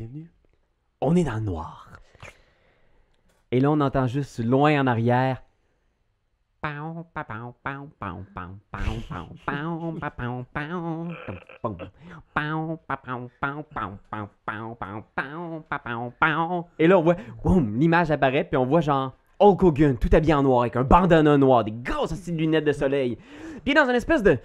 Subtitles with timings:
[0.00, 0.30] bienvenue.
[1.02, 1.90] On est dans le noir.
[3.50, 5.42] Et là, on entend juste loin en arrière.
[16.78, 17.16] Et là, on voit,
[17.60, 21.36] l'image apparaît, puis on voit genre Hulk Hogan, tout habillé en noir, avec un bandana
[21.36, 23.18] noir, des grosses lunettes de soleil.
[23.64, 24.38] Puis dans une espèce de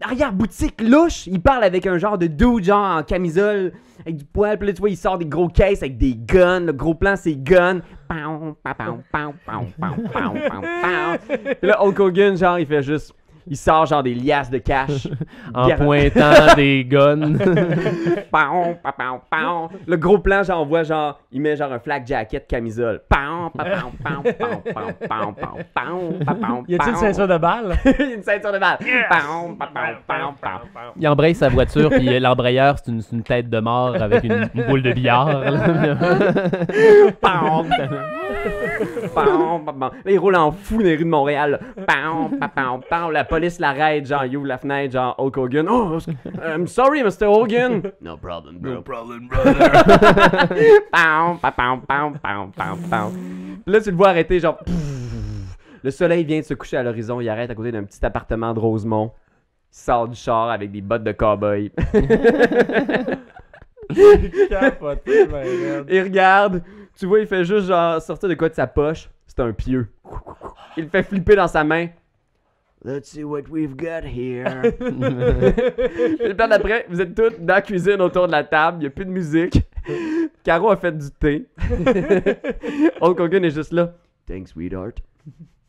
[0.00, 1.26] arrière-boutique louche.
[1.26, 4.58] Il parle avec un genre de dude, genre en camisole, avec du poil.
[4.58, 6.60] Puis là, tu vois, il sort des gros caisses avec des guns.
[6.60, 7.80] Le gros plan, c'est guns.
[11.62, 13.14] Là, Hulk Hogan, genre, il fait juste
[13.46, 15.06] il sort genre des liasses de cash.
[15.54, 17.34] en pointant des guns.
[19.86, 23.02] Le gros plan, genre, on voit genre, il met genre un flag jacket, camisole.
[23.08, 24.62] Paon, paon, paon, paon,
[25.08, 25.34] paon, paon,
[25.74, 27.76] paon, paon, Y a-t-il une ceinture de balle?
[27.84, 28.78] une ceinture de balle.
[28.80, 29.06] Yes!
[29.08, 29.68] Paon, paon,
[30.06, 34.82] paon, Il embraye sa voiture, puis l'embrayeur, c'est une, tête de mort avec une, boule
[34.82, 35.42] de billard.
[37.20, 37.64] paon,
[39.14, 39.90] paon, paon.
[40.04, 41.60] Là, il roule en fou dans les rues de Montréal.
[41.86, 45.66] Paon, paon, paon police l'arrête, genre, il ouvre la fenêtre, genre, Hulk Hogan.
[45.68, 45.98] Oh,
[46.40, 47.26] I'm sorry, Mr.
[47.26, 47.82] Hogan.
[48.00, 48.80] No problem, bro.
[48.82, 49.28] problem,
[50.92, 53.10] Pam, pam, pam, pam, pam, pam, pam.
[53.64, 54.58] Puis Là, tu le vois arrêter, genre.
[55.82, 57.20] Le soleil vient de se coucher à l'horizon.
[57.20, 59.10] Il arrête à côté d'un petit appartement de Rosemont.
[59.72, 61.72] Il sort du char avec des bottes de cowboy.
[65.90, 66.62] Il regarde,
[66.96, 69.10] tu vois, il fait juste genre sortir de quoi de sa poche.
[69.26, 69.88] C'est un pieu.
[70.76, 71.88] Il le fait flipper dans sa main.
[72.86, 74.62] Let's see what we've got here.
[74.62, 78.80] Et le plan d'après, vous êtes tous dans la cuisine autour de la table, il
[78.80, 79.62] n'y a plus de musique.
[80.42, 81.46] Caro a fait du thé.
[83.00, 83.94] Hulk Hogan est juste là.
[84.26, 84.98] Thanks, sweetheart.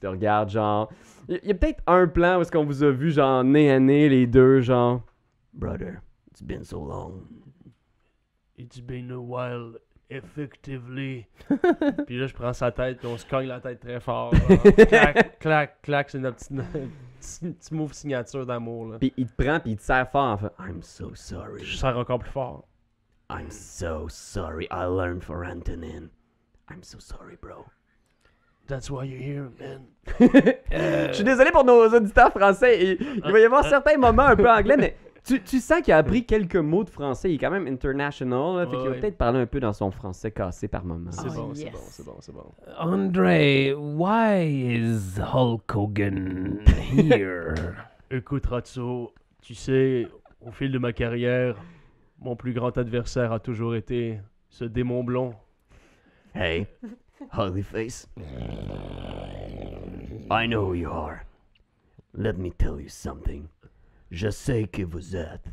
[0.02, 0.92] Tu regardes, genre.
[1.30, 3.80] Il y, a peut-être un plan où est-ce qu'on vous a vu, genre, nez à
[3.80, 5.02] nez, les deux, genre.
[5.54, 7.22] Brother, it's been so long.
[8.58, 9.80] It's been a while,
[10.10, 11.28] effectively.
[12.06, 14.34] puis là, je prends sa tête, puis on se cogne la tête très fort.
[14.34, 14.86] là.
[14.86, 16.54] clac, clac, clac, c'est notre petit,
[17.26, 18.88] petit, move signature d'amour.
[18.88, 18.98] là.
[19.00, 20.52] Puis il te prend, puis il te serre fort en fait.
[20.60, 21.64] I'm so sorry.
[21.64, 22.66] Je sers encore plus fort.
[23.30, 24.68] I'm so sorry.
[24.72, 26.10] I learned for Antonin.
[26.70, 27.66] I'm so sorry, bro.
[28.68, 29.86] That's why you're here, man.
[30.72, 32.80] Je suis désolé pour nos auditeurs français.
[32.82, 35.94] et il va y avoir certains moments un peu anglais, mais tu, tu sens qu'il
[35.94, 37.32] a appris quelques mots de français.
[37.32, 38.58] Il est quand même international.
[38.58, 39.00] Là, fait Ouais, qu'il va ouais.
[39.02, 41.12] peut-être parler un peu dans son français cassé par moment.
[41.12, 42.46] C'est Oh, bon, c'est bon, c'est bon, c'est bon.
[42.80, 44.44] André, why
[44.78, 46.60] is Hulk Hogan
[46.96, 47.56] here?
[48.12, 50.08] Écoute, Ratso, tu sais,
[50.46, 51.58] au fil de ma carrière,
[52.20, 54.20] mon plus grand adversaire a toujours été
[54.50, 55.34] ce démon blond.
[56.34, 56.68] Hey,
[57.38, 58.08] ugly face.
[60.30, 61.24] I know who you are.
[62.14, 63.48] Let me tell you something.
[64.12, 65.50] Je sais que vous êtes.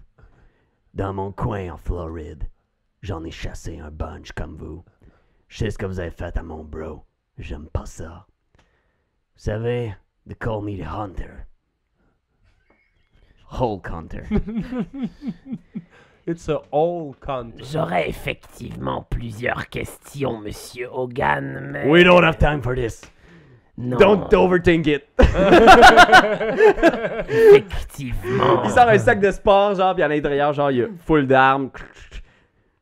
[0.94, 2.44] Dans mon coin en Floride,
[3.00, 4.84] j'en ai chassé un bunch comme vous.
[5.48, 7.04] Je sais ce que vous avez fait à mon bro.
[7.38, 8.26] J'aime pas ça.
[9.34, 9.94] Vous savez,
[10.26, 11.46] they call me the Hunter.
[13.50, 14.26] Hulk Hunter.
[16.24, 17.54] It's a old cunt.
[17.58, 21.88] J'aurais effectivement plusieurs questions, monsieur Hogan, mais...
[21.88, 23.02] We don't have time for this.
[23.78, 25.04] Non, Don't overthink it.
[27.28, 28.62] effectivement.
[28.64, 31.26] Il sort un sac de sport, genre, puis à l'intérieur, genre, il y a full
[31.26, 31.70] d'armes.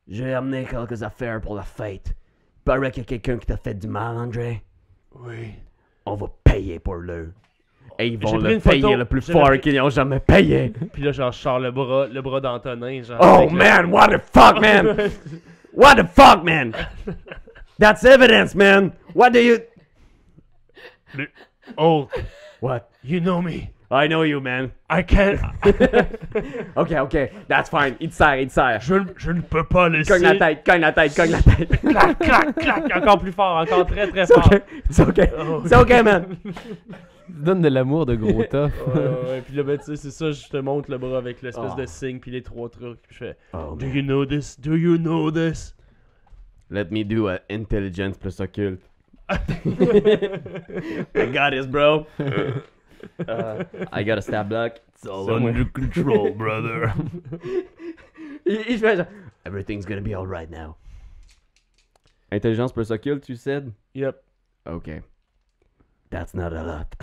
[0.07, 2.07] J'ai amené quelques affaires pour la fête.
[2.09, 4.61] Il paraît qu'il y a quelqu'un qui t'a fait du mal, André.
[5.15, 5.53] Oui.
[6.05, 7.31] On va payer pour le.
[7.99, 8.75] Et ils vont le une photo.
[8.81, 10.73] payer le plus fort pris- qu'ils n'ont jamais payé.
[10.93, 13.19] Puis là, genre, je sors le bras, le bras d'Antonin, genre.
[13.21, 14.95] Oh le- man, what the fuck, man?
[15.73, 16.73] What the fuck, man?
[17.79, 18.91] That's evidence, man.
[19.15, 19.59] What do you.
[21.77, 22.07] Oh,
[22.61, 22.89] What?
[23.03, 23.71] you know me.
[23.93, 24.71] I know you, man.
[24.89, 25.39] I can't.
[26.77, 27.95] Ok, ok, that's fine.
[27.99, 30.13] Il te serre, il te je, ne- je ne peux pas laisser.
[30.13, 31.81] Cogne la tête, cogne la tête, cogne la tête.
[31.81, 32.95] Clac, clac, clac.
[32.95, 34.45] Encore plus fort, encore très, très C'est fort.
[34.49, 35.29] ok, c'est ok.
[35.37, 35.61] Oh.
[35.65, 36.25] C'est ok, man.
[37.27, 38.71] Donne de l'amour de gros tough.
[38.95, 39.41] Ouais, ouais.
[39.45, 41.79] Puis là, ben, tu sais, c'est ça, je te montre le bras avec l'espèce Oh.
[41.79, 43.01] de signe, puis les trois trucs.
[43.01, 43.95] Puis je fais, Oh, Do man.
[43.95, 44.57] you know this?
[44.59, 45.75] Do you know this?
[46.69, 48.81] Let me do a intelligence plus occulte.
[51.15, 52.07] I got this, bro.
[53.27, 54.79] Uh, I got a stab block.
[54.93, 56.93] It's all under control, brother.
[58.45, 59.07] Il, il fait genre,
[59.43, 60.75] Everything's gonna be alright now.
[62.31, 63.73] Intelligence plus occulte, tu said?
[63.93, 64.23] Yep.
[64.67, 65.01] Ok.
[66.11, 66.95] That's not a lot.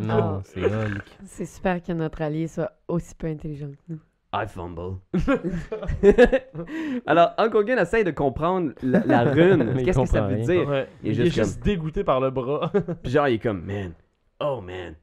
[0.00, 1.04] non, c'est Hulk.
[1.26, 4.00] C'est super que notre allié soit aussi peu intelligent que nous.
[4.34, 4.98] I fumble.
[7.06, 9.82] Alors, Hulk Hogan essaye de comprendre la, la rune.
[9.84, 10.44] Qu'est-ce que ça veut rien.
[10.44, 10.68] dire?
[10.68, 10.88] Ouais.
[11.02, 12.70] Il est Il est juste juste dégoûté par le bras.
[13.02, 13.92] Puis genre, il est comme, man,
[14.40, 14.94] oh man,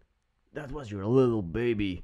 [0.55, 2.03] that was your little baby.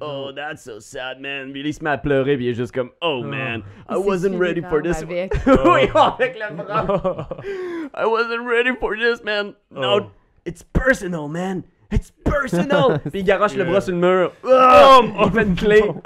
[0.00, 1.52] Oh, that's so sad, man.
[1.52, 3.22] Puis il se met à pleurer, puis il est juste comme, oh, Oh.
[3.22, 5.02] man, I wasn't ready for this.
[5.02, 5.34] avec.
[5.46, 7.28] oui, avec le bras.
[7.94, 9.52] I wasn't ready for this, man.
[9.70, 10.10] No, Oh.
[10.46, 11.64] it's personal, man.
[11.92, 12.98] It's personal.
[13.10, 14.32] puis il garoche le bras sur le mur.
[14.44, 15.82] Oh, il fait une clé.
[15.84, 15.92] Oh.
[15.94, 16.02] Ils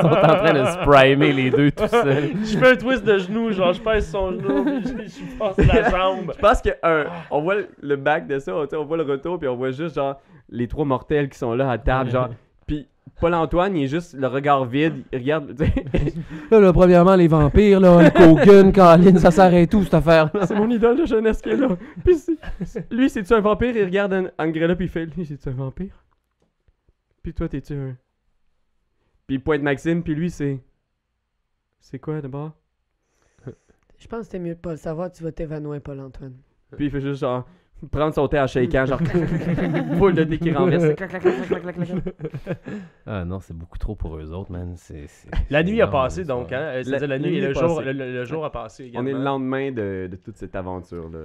[0.00, 2.30] sont en train de se primer les deux tout seuls.
[2.44, 5.56] Je fais un twist de genou, genre je pèse son genou, puis je, je passe
[5.58, 6.32] la jambe.
[6.36, 9.48] Je pense que un- on voit le back de ça, on voit le retour, puis
[9.48, 12.28] on voit juste genre les trois mortels qui sont là à table, genre.
[13.20, 15.54] Paul-Antoine, il est juste le regard vide, il regarde.
[16.50, 20.30] Là, là, premièrement, les vampires, là, Hulk Hogan, Colin, ça s'arrête tout, cette affaire.
[20.46, 21.68] C'est mon idole de jeunesse qui est là.
[22.04, 22.16] Puis
[22.64, 23.76] c'est- lui, c'est-tu un vampire?
[23.76, 25.94] Il regarde An- Angrella, puis il fait Lui, c'est-tu un vampire?
[27.22, 27.96] Puis toi, t'es-tu un?
[29.26, 30.60] Puis il pointe Maxime, puis lui, c'est.
[31.80, 32.52] C'est quoi d'abord?
[33.98, 36.34] Je pense que c'était mieux de pas le savoir, tu vas t'évanouir, Paul-Antoine.
[36.76, 37.46] Puis il fait juste genre.
[37.90, 39.00] Prendre son thé en shakeant, genre.
[39.98, 40.94] Boule de thé qui renverse.
[40.94, 41.22] Clac, clac,
[41.74, 41.76] clac.
[43.06, 44.74] Ah non, c'est beaucoup trop pour eux autres, man.
[44.76, 46.80] C'est, c'est- La nuit a passé donc, hein?
[46.82, 49.08] C'est-à-dire la, La nuit et le jour, le, le- le jour a passé également.
[49.08, 51.20] On est le lendemain de, de toute cette aventure-là.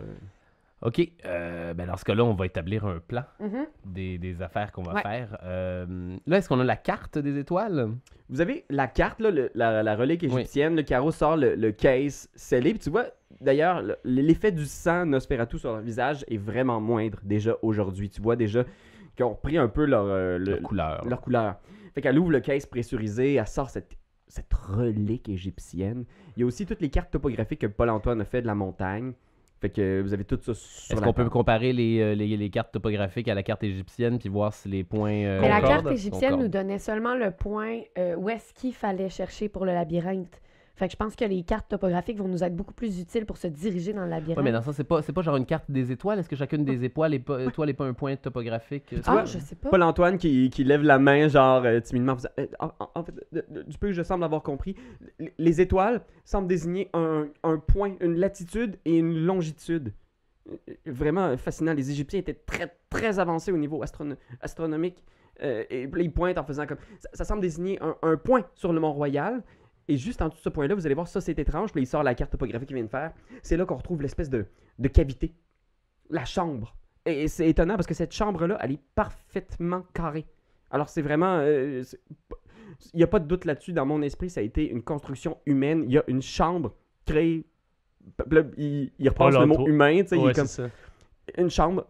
[0.84, 3.66] Ok, euh, ben dans ce cas-là, on va établir un plan Mhm.
[3.86, 5.02] des, des affaires qu'on va Ouais.
[5.02, 5.36] faire.
[5.44, 7.90] Euh, là, est-ce qu'on a la carte des étoiles?
[8.30, 10.76] Vous avez la carte, là, le- la, la relique égyptienne.
[10.76, 12.72] Le carreau sort le, le case scellé.
[12.72, 13.06] Puis tu vois,
[13.42, 18.10] d'ailleurs, le- l'effet du sang Nosferatu sur leur visage est vraiment moindre déjà aujourd'hui.
[18.10, 18.64] Tu vois déjà
[19.16, 21.06] qu'ils ont repris un peu leur, euh, le- La couleur.
[21.06, 21.56] leur couleur.
[21.94, 23.92] Fait qu'elle ouvre le case pressurisé, elle sort cette,
[24.28, 26.06] cette relique égyptienne.
[26.36, 29.14] Il y a aussi toutes les cartes topographiques que Paul-Antoine a fait de la montagne.
[29.60, 32.50] Fait que vous avez tout ça sur Est-ce qu'on peut comparer les, euh, les, les
[32.52, 35.24] cartes topographiques à la carte égyptienne puis voir si les points.
[35.26, 36.42] euh, Mais la carte égyptienne Concorde.
[36.44, 40.40] nous donnait seulement le point euh, où est-ce qu'il fallait chercher pour le labyrinthe.
[40.78, 43.38] Fait que je pense que les cartes topographiques vont nous être beaucoup plus utiles pour
[43.38, 44.38] se diriger dans le labyrinthe.
[44.38, 46.20] Ouais, mais dans ça, c'est pas, c'est pas genre une carte des étoiles.
[46.20, 48.94] Est-ce que chacune des étoiles est pas, étoile est pas un point topographique?
[49.06, 49.70] ah, vois, je sais pas.
[49.70, 52.14] Paul-Antoine qui, qui lève la main, genre euh, timidement.
[52.14, 53.14] en Euh, en, en- en fait,
[53.68, 54.76] du peu que je semble avoir compris,
[55.38, 59.94] les étoiles semblent désigner un, un point, une latitude et une longitude.
[60.50, 61.74] Euh, Vraiment fascinant.
[61.74, 65.04] Les Égyptiens étaient très, très avancés au niveau astrono- astronomique.
[65.44, 66.78] Euh, et ils pointent en faisant comme.
[67.00, 69.44] Ça, ça semble désigner un, un point sur le Mont-Royal.
[69.88, 71.72] Et juste en dessous de ce point-là, vous allez voir, ça c'est étrange.
[71.72, 73.14] Puis il sort la carte topographique qu'il vient de faire.
[73.42, 74.46] C'est là qu'on retrouve l'espèce de,
[74.80, 75.34] de cavité.
[76.10, 76.76] La chambre.
[77.06, 80.26] Et, c'est étonnant parce que cette chambre-là, elle est parfaitement carrée.
[80.72, 81.40] Alors c'est vraiment...
[81.40, 81.84] euh,
[82.94, 83.72] il n'y a pas de doute là-dessus.
[83.74, 85.84] Dans mon esprit, ça a été une construction humaine.
[85.86, 86.76] Il y a une chambre
[87.06, 87.46] créée...
[88.58, 90.02] Il, il repasse le mot humain.
[90.04, 90.70] tu sais, il est Ouais, comme ça.
[91.38, 91.86] Une chambre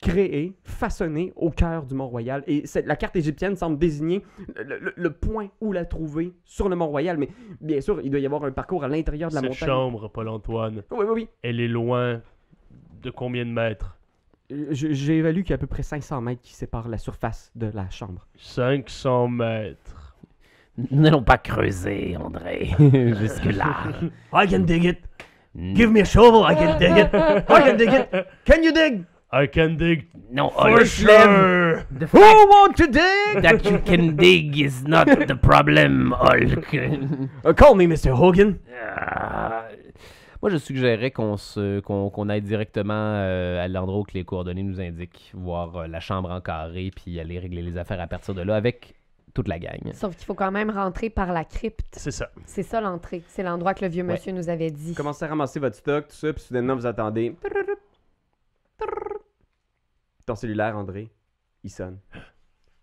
[0.00, 2.44] créée, façonnée au cœur du Mont-Royal.
[2.46, 4.22] Et la carte égyptienne semble désigner
[4.56, 7.16] le, le- le point où la trouver sur le Mont-Royal.
[7.16, 7.28] Mais
[7.60, 9.68] bien sûr, il doit y avoir un parcours à l'intérieur de la Cette montagne.
[9.68, 11.28] chambre, Paul-Antoine, Oui, oui, oui.
[11.42, 12.20] elle est loin
[13.02, 13.96] de combien de mètres?
[14.52, 17.50] Euh, J'ai évalué qu'il y a à peu près 500 mètres qui séparent la surface
[17.54, 18.26] de la chambre.
[18.36, 20.16] 500 mètres.
[20.90, 22.70] N'allons pas creuser, André.
[22.78, 23.92] Jusque-là.
[24.32, 24.98] I can dig it.
[25.54, 27.14] Give me a shovel, I can dig it.
[27.14, 28.26] I can dig it.
[28.44, 29.04] Can you dig?
[29.30, 30.86] I can dig No, for Hulk.
[30.86, 31.84] sure!
[31.90, 33.42] The Who want to dig?
[33.42, 36.72] that you can dig is not the problem, Hulk.
[37.44, 38.12] Uh, call me Mr.
[38.14, 38.58] Hogan.
[38.70, 39.64] Ah.
[40.42, 44.24] Moi, je suggérerais qu'on se, qu'on, qu'on aille directement euh, à l'endroit où que les
[44.24, 48.06] coordonnées nous indiquent, voir euh, la chambre en carré, puis aller régler les affaires à
[48.08, 48.94] partir de là avec
[49.34, 49.92] toute la gang.
[49.94, 51.96] Sauf qu'il faut quand même rentrer par la crypte.
[51.98, 52.30] C'est ça.
[52.46, 53.22] C'est ça l'entrée.
[53.28, 54.12] C'est l'endroit que le vieux Ouais.
[54.12, 54.94] monsieur nous avait dit.
[54.94, 57.34] Commencez à ramasser votre stock, tout ça, puis soudainement vous attendez.
[60.26, 61.10] Ton cellulaire, André,
[61.64, 61.98] il sonne.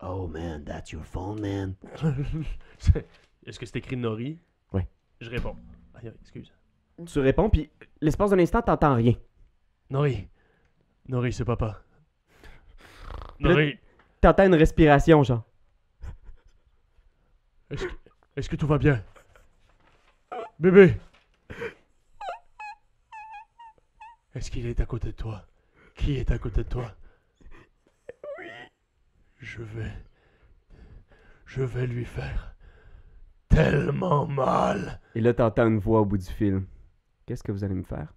[0.01, 1.75] Oh man, that's your phone, man.
[3.45, 4.39] Est-ce que c'est écrit Nori?
[4.73, 4.81] Oui.
[5.21, 5.55] Je réponds.
[5.95, 6.51] Aïe, aïe, excuse.
[7.05, 7.69] Tu réponds, puis
[8.01, 9.13] l'espace d'un instant, t'entends rien.
[9.89, 10.27] Nori.
[11.07, 11.81] Nori, c'est papa.
[13.39, 13.77] Nori,
[14.21, 15.43] T'entends une respiration, genre.
[17.69, 19.03] Est-ce que, tout va bien?
[20.59, 20.97] Bébé!
[24.35, 25.45] Est-ce qu'il est à côté de toi?
[25.95, 26.95] Qui est à côté de toi?
[28.39, 28.47] Oui.
[29.39, 29.91] Je vais.
[31.45, 32.55] Je vais lui faire
[33.49, 35.01] tellement mal.
[35.15, 36.63] Et là, t'entends une voix au bout du fil.
[37.25, 38.13] Qu'est-ce que vous allez me faire?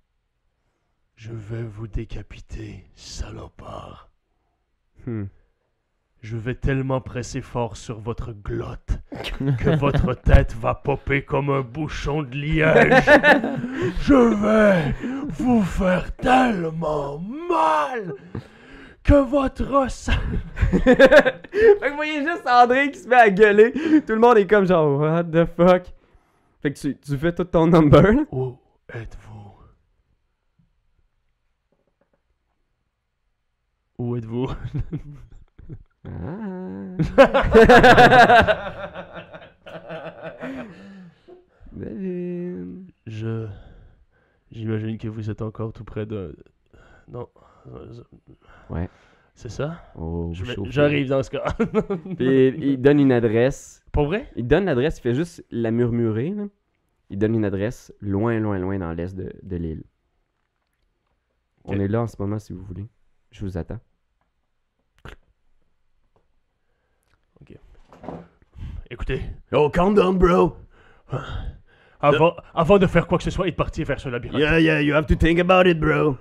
[1.16, 4.10] Je vais vous décapiter, salopard.
[5.06, 5.24] Hmm.
[6.22, 9.00] Je vais tellement presser fort sur votre glotte
[9.58, 12.92] que votre tête va popper comme un bouchon de liège.
[14.02, 14.94] Je vais
[15.30, 18.14] vous faire tellement mal
[19.02, 20.12] que votre sang...
[20.70, 23.72] fait que vous voyez juste André qui se met à gueuler.
[23.72, 25.92] Tout le monde est comme genre, what the fuck?
[26.62, 28.22] Fait que tu, tu fais tout ton number, là.
[28.30, 28.56] Où
[28.94, 29.54] êtes-vous?
[33.98, 34.48] Où êtes-vous?
[36.04, 36.96] Ah.
[41.72, 42.90] David.
[43.06, 43.46] Je.
[44.50, 46.36] J'imagine que vous êtes encore tout près de.
[47.08, 47.28] Non.
[48.70, 48.88] Ouais.
[49.34, 49.82] C'est ça?
[49.96, 50.32] Oh.
[50.66, 51.52] J'arrive dans ce cas.
[52.16, 53.82] Puis il donne une adresse.
[53.92, 54.30] Pour vrai?
[54.36, 56.30] Il donne l'adresse, il fait juste la murmurer.
[56.30, 56.44] là.
[57.10, 59.84] Il donne une adresse loin, loin, loin dans l'est de, de l'île.
[61.64, 62.86] On est là en ce moment si vous voulez.
[63.30, 63.80] Je vous attends.
[68.90, 70.56] Écoutez, Oh, calm down, bro.
[72.00, 74.58] avant, avant de faire quoi que ce soit et de partir vers ce labyrinthe, Yeah,
[74.60, 76.16] yeah, you have to think about it, bro.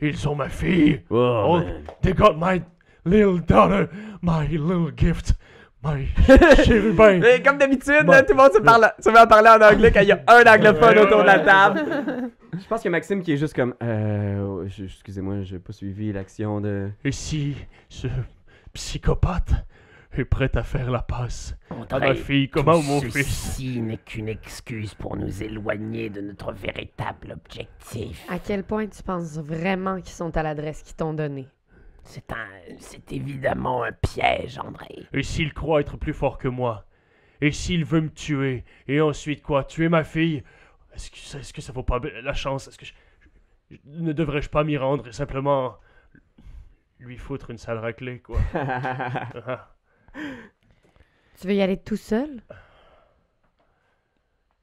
[0.00, 1.02] ils sont ma fille.
[1.10, 1.82] Oh, Oh, man.
[2.02, 2.62] they got my
[3.04, 3.88] little daughter,
[4.22, 5.34] my little gift,
[5.82, 6.06] my
[6.64, 7.18] chérubin.
[7.18, 10.00] Mais comme d'habitude, tout le monde se, parle, se met à parler en anglais quand
[10.02, 11.80] il y a un anglophone autour de la table.
[12.60, 16.60] Je pense que Maxime qui est juste comme euh, je- Excusez-moi, j'ai pas suivi l'action
[16.60, 16.90] de.
[17.04, 17.56] Et si
[17.88, 18.08] ce
[18.72, 19.52] psychopathe
[20.12, 21.56] est prêt à faire la passe
[21.90, 23.26] à ma fille, comment mon fils?
[23.26, 28.24] Ceci n'est qu'une excuse pour nous éloigner de notre véritable objectif.
[28.28, 31.46] À quel point tu penses vraiment qu'ils sont à l'adresse qu'ils t'ont donnée?
[32.02, 32.46] C'est un,
[32.78, 35.06] c'est évidemment un piège, André.
[35.12, 36.86] Et s'il croit être plus fort que moi?
[37.40, 38.64] Et s'il veut me tuer?
[38.88, 39.62] Et ensuite quoi?
[39.64, 40.42] Tuer ma fille?
[40.94, 42.66] Est-ce que, ça- est-ce que ça vaut pas la chance?
[42.66, 42.92] Est-ce que je,
[43.70, 45.76] je- ne devrais-je pas m'y rendre et simplement
[46.98, 48.40] lui foutre une sale raclée quoi?
[48.54, 49.68] Ah.
[51.40, 52.42] Tu veux y aller tout seul?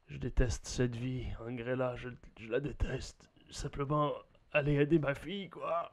[0.08, 2.10] Je déteste cette vie, Angrella, je,
[2.40, 3.30] je la déteste.
[3.50, 4.12] Simplement
[4.52, 5.92] aller aider ma fille quoi.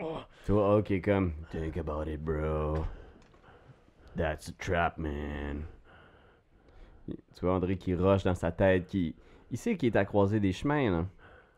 [0.00, 0.18] Oh.
[0.46, 1.32] Toi, ok, comme.
[1.50, 2.84] Think about it, bro.
[4.16, 5.64] That's a trap, man.
[7.06, 9.14] Tu vois André qui rush dans sa tête, qui.
[9.50, 11.06] Il sait qu'il est à croiser des chemins, là.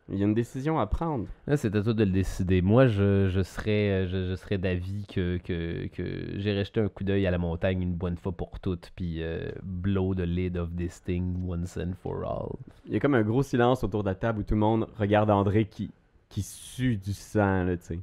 [0.09, 1.27] Il y a une décision à prendre.
[1.49, 2.63] Là, c'est à toi de le décider.
[2.63, 6.89] Moi, je, je serais, euh, je, je serais d'avis que, que, que j'irais jeter un
[6.89, 10.57] coup d'œil à la montagne une bonne fois pour toutes, puis euh, blow the lid
[10.57, 12.57] of this thing once and for all.
[12.87, 14.89] Il y a comme un gros silence autour de la table où tout le monde
[14.97, 15.91] regarde André qui,
[16.29, 18.01] qui sue du sang, là, tu sais.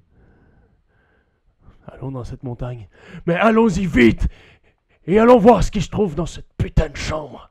[1.87, 2.89] Allons dans cette montagne.
[3.25, 4.27] Mais allons-y vite
[5.05, 7.49] Et allons voir ce qui se trouve dans cette putain de chambre.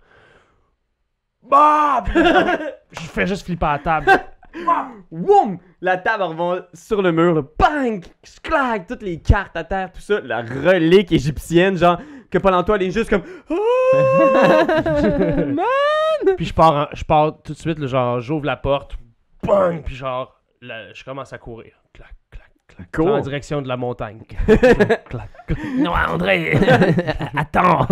[1.42, 2.04] Bah
[2.92, 4.10] Je fais juste flipper à la table.
[5.10, 5.58] Woum!
[5.80, 7.42] La table revient sur le mur, là.
[7.58, 8.04] Bang!
[8.42, 8.86] Clac!
[8.86, 10.20] Toutes les cartes à terre, tout ça.
[10.20, 11.98] La relique égyptienne, genre,
[12.30, 13.22] que Paul-Antoine est juste comme.
[16.36, 18.96] puis je pars, en- je pars tout de suite, là, genre, j'ouvre la porte.
[19.44, 21.72] Bang Puis genre, là, je commence à courir.
[21.92, 22.88] Clac, clac, clac.
[22.92, 23.10] Cool.
[23.10, 24.22] En direction de la montagne.
[24.28, 25.28] clac, clac.
[25.78, 26.56] Non, André,
[27.36, 27.86] attends.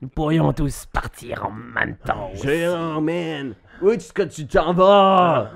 [0.00, 2.30] Nous pourrions tous partir en même temps.
[2.34, 3.54] Géant, man!
[3.82, 5.50] Où est-ce que tu t'en vas?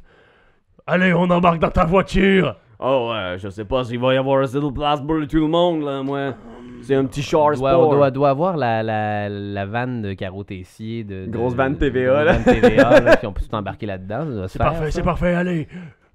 [0.86, 4.38] Allez, on embarque dans ta voiture Oh, ouais, je sais pas s'il va y avoir
[4.38, 6.34] un little place pour tout le monde, là, moi.
[6.82, 7.88] C'est un petit char On doit, sport.
[7.88, 11.02] on doit, doit avoir la, la, la vanne de Caro Tessier.
[11.02, 12.32] De, de- Grosse vanne de- TVA, de- là.
[12.34, 14.46] vanne TVA, là, puis on peut tout embarquer là-dedans.
[14.48, 15.66] C'est parfait, c'est parfait, allez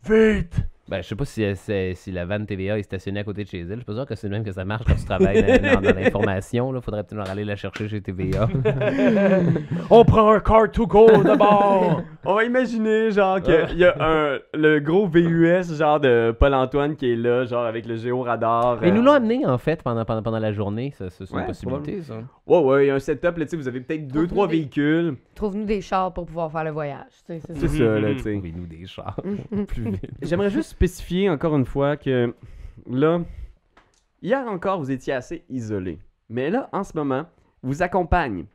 [0.08, 3.46] Vite Ben, je sais pas si, euh, si la vanne TVA est stationnée à côté
[3.46, 3.70] de chez elle.
[3.70, 5.76] Je suis pas sûr que c'est le même que ça marche quand tu travailles dans,
[5.76, 6.70] dans- dans l'information.
[6.74, 6.82] là.
[6.82, 8.50] Faudrait peut-être aller la chercher chez TVA.
[9.90, 14.40] On prend un car to go d'abord On va imaginer, genre, qu'il y a un,
[14.54, 18.80] le gros VUS, genre, de Paul-Antoine qui est là, genre, avec le géoradar.
[18.82, 20.94] Mais ils euh, nous l'ont amené, en fait, pendant, pendant, pendant la journée.
[20.98, 22.16] C'est Ouais, une possibilité, ça.
[22.51, 24.46] Ouais, ouais, il y a un setup, là, tu sais, vous avez peut-être deux, trois
[24.48, 25.15] des- véhicules.
[25.36, 27.08] Trouve-nous des chars pour pouvoir faire le voyage.
[27.25, 27.53] c'est ça.
[27.53, 28.34] là, tu sais.
[28.34, 29.20] Trouvez-nous des chars.
[29.67, 30.10] Plus vite.
[30.22, 32.34] J'aimerais juste spécifier encore une fois que
[32.89, 33.22] là,
[34.22, 36.00] hier encore, vous étiez assez isolé.
[36.29, 37.25] Mais là, en ce moment,
[37.63, 38.46] vous accompagne.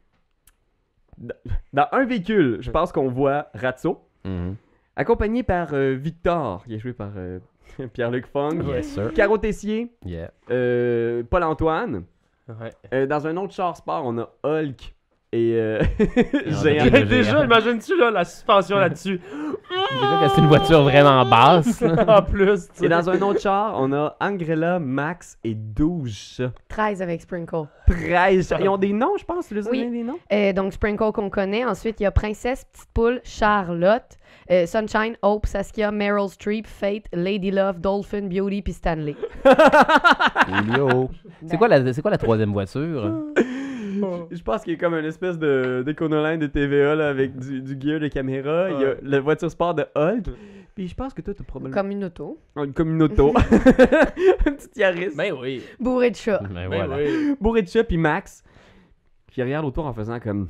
[1.73, 4.57] Dans un véhicule, je pense qu'on voit Ratso, Mhm.
[4.97, 7.39] accompagné par euh, Victor, qui est joué par euh,
[7.95, 9.13] Pierre-Luc Fong, Yes, sir.
[9.15, 10.31] Caro Tessier, Yeah.
[10.51, 12.05] euh, Paul-Antoine.
[12.49, 12.73] Ouais.
[12.93, 14.96] Euh, dans un autre char sport, on a Hulk
[15.33, 21.25] et euh, des- Déjà, imagines-tu là, la suspension là-dessus Déjà que c'est une voiture vraiment
[21.27, 21.83] basse.
[22.09, 26.53] En plus, tu Et dans un autre char, on a Angrella, Max et 12 chats.
[26.69, 27.65] 13 avec Sprinkle.
[27.89, 28.59] 13 chats.
[28.61, 29.51] Ils ont des noms, je pense.
[29.51, 29.91] Les Oui.
[29.91, 30.19] des noms?
[30.33, 31.65] Euh, donc, Sprinkle qu'on connaît.
[31.65, 34.17] Ensuite, il y a Princesse, Petite Poule, Charlotte,
[34.51, 39.17] euh, Sunshine, Hope, Saskia, Meryl Streep, Fate, Lady Love, Dolphin, Beauty, puis Stanley.
[40.49, 41.11] Julio.
[41.47, 43.13] C'est quoi, la, c'est quoi la troisième voiture?
[44.31, 47.63] Je pense qu'il y a comme une espèce de d'éconoline de TVA là, avec du,
[47.63, 48.71] du gear de caméra.
[48.71, 50.27] Il y a la voiture sport de Hulk.
[50.75, 52.39] Puis je pense que toi, t'as probablement Comme une auto.
[52.57, 53.33] une communauto.
[53.37, 55.15] un petit Yaris.
[55.17, 55.63] Ben oui.
[55.81, 56.39] Bourré de chats.
[56.43, 56.97] Ben Ben voilà.
[56.99, 57.35] oui.
[57.41, 58.45] Bourré de chats, puis Max.
[59.27, 60.49] Puis il regarde autour en faisant comme.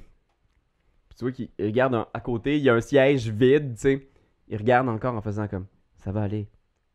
[1.08, 3.74] Puis tu vois qu'il il regarde un- à côté, il y a un siège vide,
[3.74, 4.08] tu sais.
[4.48, 5.66] Il regarde encore en faisant comme.
[5.98, 6.48] Ça va aller.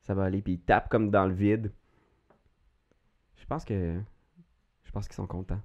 [0.03, 0.41] Ça va aller.
[0.41, 1.71] Puis il tape comme dans le vide.
[3.47, 3.95] pense que.
[4.83, 5.59] Je pense qu'ils sont contents.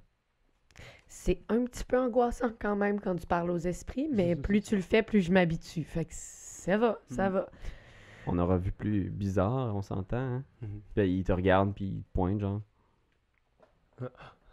[1.07, 4.75] C'est un petit peu angoissant quand même quand tu parles aux esprits, mais plus tu
[4.75, 5.83] le fais, plus je m'habitue.
[5.83, 7.33] Fait que ça va, ça Mm.
[7.33, 7.49] va.
[8.29, 10.43] On aura vu plus bizarre, on s'entend, hein?
[10.61, 10.81] Mhm.
[10.95, 12.61] Puis ils te regardent, puis ils te pointent, genre.
[14.01, 14.05] Ah.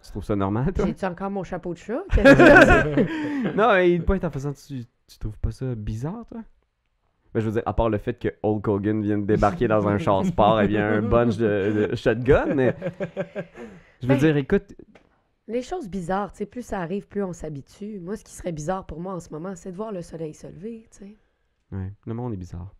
[0.03, 0.85] Tu trouves ça normal, toi?
[0.87, 2.03] J'ai-tu encore mon chapeau de chat?
[3.57, 4.53] Non, mais ils te pointent en faisant.
[4.53, 6.43] Tu, tu trouves pas ça bizarre, toi?
[7.33, 9.89] Ben, je veux dire, à part le fait que Hulk Hogan vient de débarquer dans
[9.89, 12.77] un char sport et bien un bunch de, de shotgun, mais.
[14.01, 14.75] Je veux Ben- dire, écoute,
[15.47, 18.01] Les choses bizarres, tu sais, plus ça arrive, plus on s'habitue.
[18.01, 20.33] Moi, ce qui serait bizarre pour moi en ce moment, c'est de voir le soleil
[20.33, 21.17] se lever, tu sais.
[21.71, 22.75] Ouais, le monde est bizarre.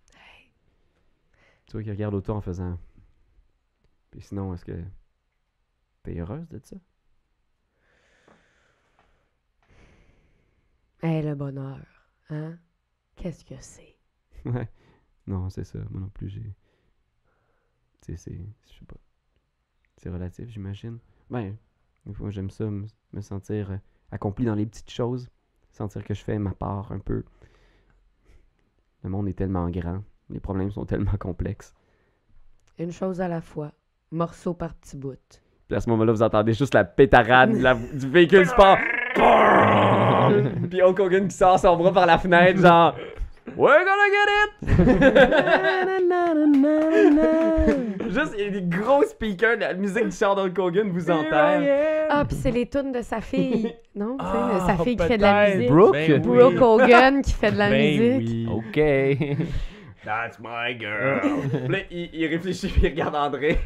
[1.67, 2.79] Tu vois qu'il regarde autour en faisant.
[4.11, 4.85] Puis sinon, est-ce que.
[6.03, 6.77] T'es heureuse de ça?
[11.03, 11.81] Hey, le bonheur,
[12.29, 12.59] hein?
[13.17, 13.97] Qu'est-ce que c'est?
[14.45, 14.69] Ouais.
[15.27, 15.79] Non, c'est ça.
[15.91, 16.55] Moi non plus, j'ai.
[18.03, 18.47] Tu sais, c'est.
[18.67, 19.01] Je sais pas.
[19.97, 20.99] C'est relatif, j'imagine.
[21.31, 21.57] Ben,
[22.07, 22.87] des fois, j'aime ça, me,
[23.21, 23.77] sentir euh,
[24.11, 25.29] accompli dans les petites choses.
[25.73, 27.25] Sentir que je fais ma part un peu.
[29.03, 30.03] Le monde est tellement grand.
[30.31, 31.75] Les problèmes sont tellement complexes.
[32.79, 33.73] Une chose à la fois,
[34.11, 35.41] morceau par petit bout.
[35.67, 38.77] Puis à ce moment-là, vous entendez juste la pétarade la- du véhicule sport.
[40.71, 42.95] Puis Hulk Hogan qui sort son bras par la fenêtre, genre.
[43.57, 44.29] We're gonna get
[47.61, 47.71] it!
[48.15, 51.61] Juste, il y a des gros speakers, la musique du char d'Hulk Hogan vous entend.
[52.11, 54.17] Ah, puis c'est les tunes de sa fille, non?
[54.19, 55.71] Tu sais, Ah, sa fille qui fait de la musique.
[55.71, 55.93] Brooke?
[55.93, 56.19] Ben oui.
[56.21, 58.29] Brooke Hogan qui fait de la Ben musique.
[58.29, 58.49] oui.
[58.51, 59.39] OK.
[60.05, 61.21] That's my girl.
[61.71, 63.59] Là, il, il réfléchit puis il regarde André.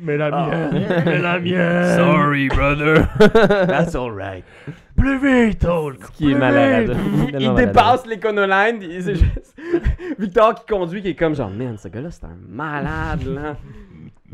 [0.00, 0.46] Mais la Ah.
[0.48, 1.96] mienne, mais la mienne.
[1.96, 3.08] Sorry, brother.
[3.66, 4.44] That's alright.
[4.96, 6.12] Plus vite, Hulk.
[6.12, 6.90] Qui est plus malade.
[6.90, 7.30] vite.
[7.34, 8.78] Il, il dépasse l'éconoline.
[8.78, 9.56] puis c'est juste
[10.18, 13.56] Victor qui conduit qui est comme genre, man, ce gars-là, c'est un malade, là.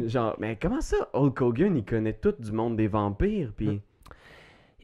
[0.06, 3.80] Genre, mais comment ça, Hulk Hogan, il connaît tout du monde des vampires, puis...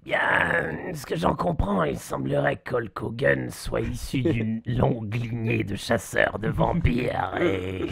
[0.04, 5.76] Bien, ce que j'en comprends, il semblerait qu'Hulk Hogan soit issu d'une longue lignée de
[5.76, 7.86] chasseurs de vampires et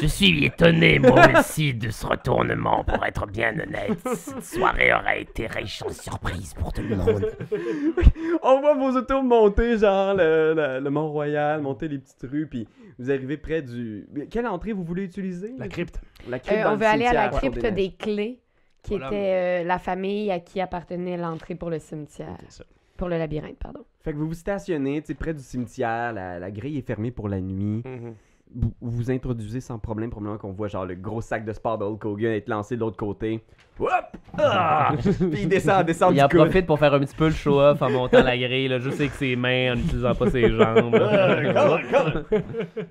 [0.00, 3.96] je suis étonné moi aussi de ce retournement pour être bien honnête.
[4.12, 7.30] Cette soirée aurait été riche en surprises pour tout le monde.
[8.42, 12.66] On voit vos autos monter, genre, le, le- le Mont-Royal, monter les petites rues, puis
[12.98, 14.08] vous arrivez près du...
[14.30, 15.54] Quelle entrée vous voulez utiliser?
[15.58, 16.00] La crypte.
[16.28, 18.40] La crypte Euh, dans on veut aller à la crypte des clés,
[18.82, 19.06] qui Voilà.
[19.08, 22.36] était euh, la famille à qui appartenait l'entrée pour le cimetière.
[22.48, 22.64] Ça.
[22.96, 23.80] Pour le labyrinthe, pardon.
[24.02, 27.10] Fait que vous vous stationnez, tu sais, près du cimetière, la, la grille est fermée
[27.10, 27.82] pour la nuit.
[27.84, 28.14] Mhm.
[28.54, 31.78] Vous vous vous introduisez sans problème, probablement qu'on voit genre le gros sac de sport
[31.78, 33.42] de Hulk Hogan être lancé de l'autre côté.
[33.80, 33.90] Hop!
[34.38, 34.92] Ah!
[35.00, 36.38] Puis il descend, descend Il du en coude.
[36.40, 39.12] profite pour faire un petit peu le show-off en montant la grille, là, juste avec
[39.12, 40.94] ses mains, en n'utilisant pas ses jambes.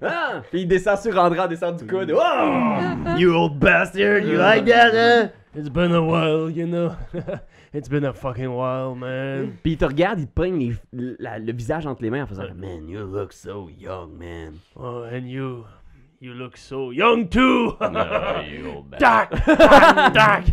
[0.02, 0.42] Ah!
[0.50, 2.12] Puis il descend sur André, descend du coude.
[2.16, 3.18] Oh!
[3.18, 5.30] You old bastard, you like that, hein?
[5.54, 6.96] It's been a while, you know.
[7.74, 9.58] It's been a fucking while, man.
[9.64, 10.52] Puis il te regarde, il te prend
[10.94, 14.60] le visage entre les mains en faisant Man, you look so young, man.
[14.78, 15.66] Oh, and you,
[16.20, 17.78] you look so young too.
[17.82, 20.46] you old Doc, Doc, Doc.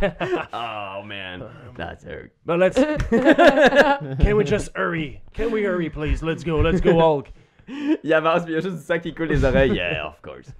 [0.52, 1.44] Oh, man.
[1.76, 2.32] That's hurt.
[2.44, 2.76] But let's.
[2.76, 5.20] Can we just hurry?
[5.32, 6.22] Can we hurry, please?
[6.22, 6.58] Let's go.
[6.60, 7.30] Let's go, Hulk.
[7.68, 9.74] Il avance, puis il y a juste du sang qui coule les oreilles.
[9.74, 10.52] Yeah, of course.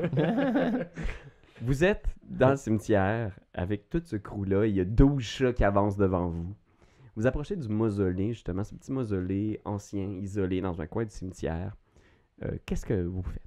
[1.63, 4.67] vous êtes dans le cimetière avec tout ce crew-là.
[4.67, 6.55] Il y a 12 chats qui avancent devant vous.
[7.17, 11.75] Vous approchez du mausolée, justement, ce petit mausolée ancien, isolé dans un coin du cimetière.
[12.45, 13.43] Euh, Qu'est-ce que vous faites?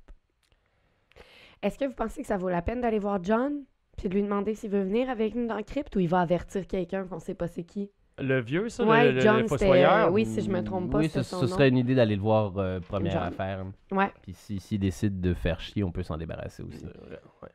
[1.62, 3.64] Est-ce que vous pensez que ça vaut la peine d'aller voir John?
[3.98, 6.22] Puis de lui demander s'il veut venir avec nous dans le crypte ou il va
[6.22, 7.92] avertir quelqu'un qu'on sait pas c'est qui?
[8.18, 10.08] Le vieux, ça, Ouais, le, le, John, le fossoyeur?
[10.08, 11.52] euh, oui, si je me trompe pas, oui, ce, son ce nom.
[11.52, 13.24] serait une idée d'aller le voir euh, première John.
[13.24, 13.66] affaire.
[13.92, 14.12] Ouais.
[14.22, 16.84] Puis si- s'il décide de faire chier, on peut s'en débarrasser aussi.
[16.86, 17.50] Ouais.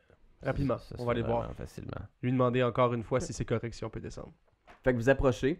[0.47, 1.53] Rapidement, Ça- ça on va aller voir.
[1.53, 1.91] Facilement.
[2.21, 4.31] Lui demander encore une fois si c'est correct, si on peut descendre.
[4.83, 5.59] Fait que vous approchez.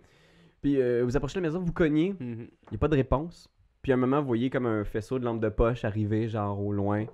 [0.62, 2.13] Puis euh, vous approchez la maison, vous cognez.
[2.19, 2.47] Mhm.
[2.63, 3.50] Il n'y a pas de réponse.
[3.82, 6.60] Puis à un moment, vous voyez comme un faisceau de lampe de poche arriver, genre
[6.60, 7.06] au loin.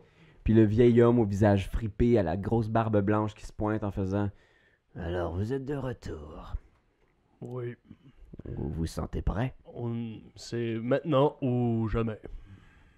[0.44, 3.84] Puis le vieil homme au visage fripé, à la grosse barbe blanche qui se pointe
[3.84, 4.30] en faisant
[4.96, 6.56] Alors, vous êtes de retour.
[7.42, 7.76] Oui.
[8.46, 10.18] Vous vous sentez prêt On...
[10.36, 12.20] C'est maintenant ou jamais.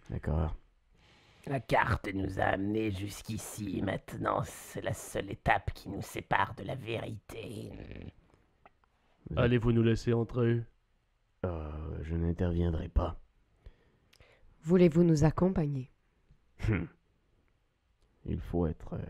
[0.09, 0.55] D'accord.
[1.47, 3.81] La carte nous a amenés jusqu'ici.
[3.83, 7.71] Maintenant, c'est la seule étape qui nous sépare de la vérité.
[9.35, 10.63] Allez-vous nous laisser entrer?
[11.45, 13.19] Euh, je n'interviendrai pas.
[14.63, 15.91] Voulez-vous nous accompagner?
[18.25, 19.05] Il faut être euh,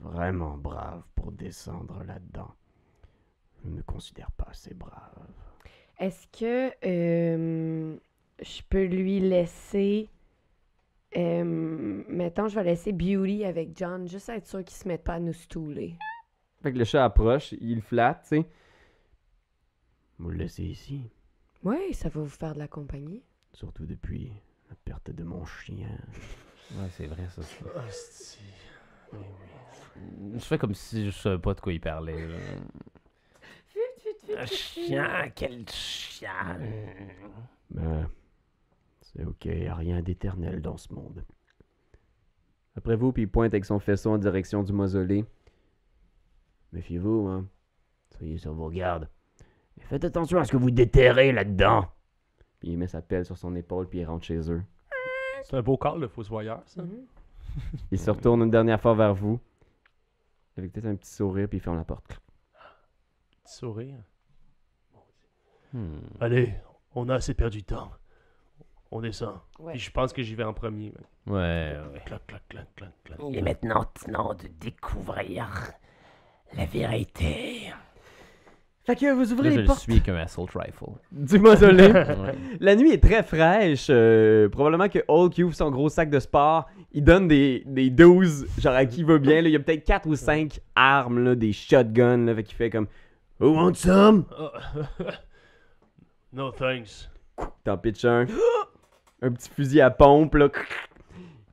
[0.00, 2.54] vraiment brave pour descendre là-dedans.
[3.62, 5.28] Je ne me considère pas assez brave.
[5.98, 7.96] Est-ce que euh,
[8.40, 10.08] je peux lui laisser.
[11.16, 11.44] Euh,
[12.08, 15.20] mettons, je vais laisser Beauty avec John, juste être sûr qu'il se mette pas à
[15.20, 15.96] nous stouler.
[16.62, 18.46] Fait que le chat approche, il le flatte, tu sais.
[20.18, 21.10] Vous le laissez ici,
[21.62, 23.22] Ouais, ça va vous faire de la compagnie.
[23.52, 24.32] surtout depuis
[24.70, 25.88] la perte de mon chien.
[26.72, 27.42] Ouais, c'est vrai, ça.
[27.42, 27.64] ça.
[27.86, 28.40] Hostie.
[29.12, 30.32] Oui, oui.
[30.34, 32.26] Je fais comme si je savais pas de quoi il parlait.
[32.26, 32.34] là.
[34.36, 36.58] Un chien, quel chien.
[37.70, 38.10] Ben,
[39.16, 41.24] c'est ok, y a rien d'éternel dans ce monde.
[42.76, 45.24] Après vous, puis il pointe avec son faisceau en direction du mausolée.
[46.72, 47.48] Méfiez-vous, hein.
[48.10, 49.08] Soyez sur vos gardes.
[49.78, 51.86] Et faites attention à ce que vous déterrez là-dedans.
[52.58, 54.62] Puis il met sa pelle sur son épaule, puis il rentre chez eux.
[55.42, 56.82] C'est un beau call, le fossoyeur, ça.
[56.82, 57.06] Mhm.
[57.90, 59.40] Il se retourne une dernière fois vers vous.
[60.58, 62.20] Avec peut-être un petit sourire, puis il ferme la porte.
[63.44, 64.02] Petit sourire.
[65.72, 66.00] Hmm.
[66.20, 66.54] Allez,
[66.94, 67.90] on a assez perdu de temps.
[68.90, 69.34] On descend.
[69.58, 69.72] Ouais.
[69.72, 70.92] Puis je pense que j'y vais en premier.
[71.26, 71.34] Ouais,
[71.92, 72.00] ouais.
[72.04, 73.18] Clac, clac, clac, clac, clac.
[73.28, 75.72] Il est maintenant temps de découvrir
[76.56, 77.72] la vérité.
[78.84, 80.84] Fait que vous Là, ouvrez je les le portes suis un assault rifle.
[81.10, 81.90] du mausolée.
[81.90, 82.34] Ouais.
[82.60, 83.88] La nuit est très fraîche.
[83.90, 86.66] euh, probablement que Hulk ouvre son gros sac de sport.
[86.92, 89.42] Il donne des, des 12, genre à qui va bien.
[89.42, 89.48] là.
[89.48, 92.24] Il y a peut-être 4 ou 5 armes, là, des shotguns.
[92.26, 92.86] Là, fait qu'il fait comme
[93.40, 94.24] Who wants some?
[96.32, 97.08] No thanks.
[97.64, 98.26] T'en pitches un.
[99.22, 100.34] Un petit fusil à pompe.
[100.34, 100.48] Là.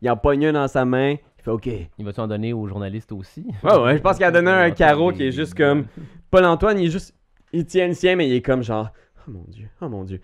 [0.02, 1.12] Il en pogne un dans sa main.
[1.14, 1.66] Il fait OK.
[1.66, 3.46] Ouais, Il va-tu en donner aux journalistes aussi?
[3.64, 5.86] ouais, je pense qu'il a donné un carreau qui est juste comme.
[6.32, 7.16] Paul-Antoine, il est juste.
[7.52, 8.90] Il tient le sien, mais il est comme genre.
[9.28, 10.20] Oh mon dieu, oh mon dieu.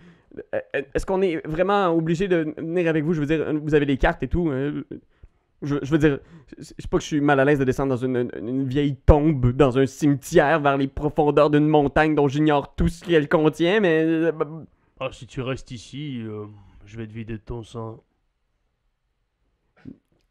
[0.56, 3.14] Euh, euh, Est-ce qu'on est vraiment obligé de venir avec vous?
[3.14, 4.50] Je veux dire, vous avez les cartes et tout.
[4.50, 4.84] euh,
[5.62, 6.20] Je, je veux dire,
[6.60, 9.78] sais pas que je suis mal à l'aise de descendre dans une, vieille tombe, dans
[9.78, 14.04] un cimetière, vers les profondeurs d'une montagne dont j'ignore tout ce qu'elle contient, mais.
[14.06, 14.32] euh,
[15.00, 16.46] Ah, si tu restes ici, euh,
[16.90, 18.04] je vais te vider de ton sang.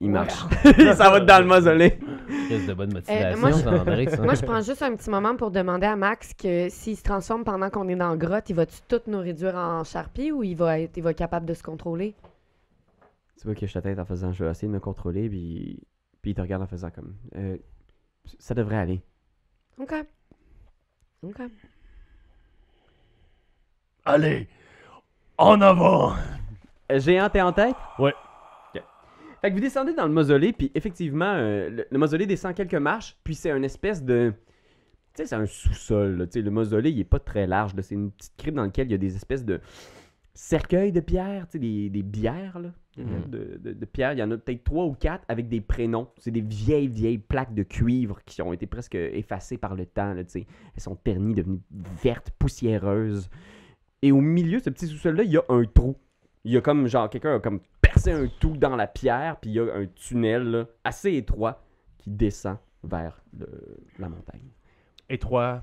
[0.01, 0.33] Il marche.
[0.97, 1.99] ça va dans le mausolée.
[2.01, 4.16] De bonne Euh, moi, motivation, je- ça, André, ça.
[4.23, 7.44] Moi, je prends juste un petit moment pour demander à Max que s'il se transforme
[7.44, 10.55] pendant qu'on est dans la grotte, il va-tu tout nous réduire en charpie ou il
[10.57, 12.14] va être, il va être capable de se contrôler?
[13.40, 15.81] Tu vois hoche la tête en faisant je vais essayer de me contrôler, puis,
[16.23, 17.57] puis il te regarde en faisant comme euh,
[18.38, 19.03] ça devrait aller.
[19.81, 19.94] OK.
[21.23, 21.40] OK.
[24.05, 24.49] Allez,
[25.37, 26.14] en avant!
[26.90, 27.77] Géant, t'es en tête?
[27.98, 28.14] Ouais.
[29.40, 32.74] Fait que vous descendez dans le mausolée, puis effectivement, euh, le, le mausolée descend quelques
[32.74, 34.33] marches, puis c'est une espèce de.
[35.14, 36.16] Tu sais, c'est un sous-sol.
[36.16, 37.72] là, tu sais, Le mausolée, il est pas très large.
[37.77, 39.61] là, C'est une petite crypte dans laquelle il y a des espèces de
[40.35, 43.31] cercueils de pierre, tu sais, des, des bières là, Mhm.
[43.31, 44.12] de, de, de pierre.
[44.14, 46.09] Il y en a peut-être trois ou quatre avec des prénoms.
[46.16, 50.14] C'est des vieilles, vieilles plaques de cuivre qui ont été presque effacées par le temps.
[50.14, 50.46] Là, tu sais.
[50.74, 51.61] Elles sont ternies, devenues
[52.03, 53.31] vertes, poussiéreuses.
[54.03, 55.94] Et au milieu ce petit sous-sol-là, il y a un trou.
[56.44, 59.51] Il y a comme, genre, quelqu'un a comme percé un trou dans la pierre, puis
[59.51, 61.62] il y a un tunnel là, assez étroit
[61.98, 63.46] qui descend vers le-
[63.98, 64.48] la montagne.
[65.11, 65.62] Et toi,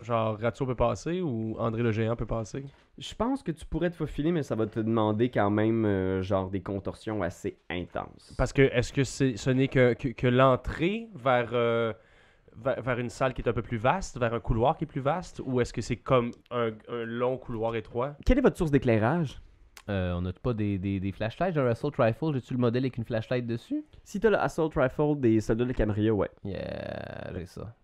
[0.00, 2.64] genre Ratio peut passer ou André le géant peut passer?
[2.98, 6.22] Je pense que tu pourrais te faufiler, mais ça va te demander quand même, euh,
[6.22, 8.34] genre, des contorsions assez intenses.
[8.36, 11.92] Parce que est-ce que c'est, ce n'est que, que, que l'entrée vers, euh,
[12.54, 14.86] vers, vers une salle qui est un peu plus vaste, vers un couloir qui est
[14.86, 18.14] plus vaste, ou est-ce que c'est comme un, un long couloir étroit?
[18.26, 19.40] Quelle est votre source d'éclairage?
[19.88, 22.32] Euh, on n'a pas des, des, des flashlights d'un assault rifle?
[22.34, 23.84] J'ai-tu le modèle avec une flashlight dessus?
[24.04, 26.30] Si t'as le Assault Rifle des soldats de Camarillo, ouais.
[26.44, 27.74] Yeah, j'ai ça.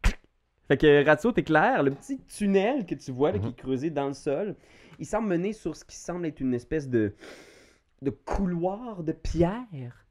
[0.69, 3.51] Fait que Ratio, t'es clair, le petit tunnel que tu vois là, qui Mhm.
[3.51, 4.55] est creusé dans le sol,
[4.99, 7.15] il semble mener sur ce qui semble être une espèce de,
[8.03, 10.05] de couloir de pierre.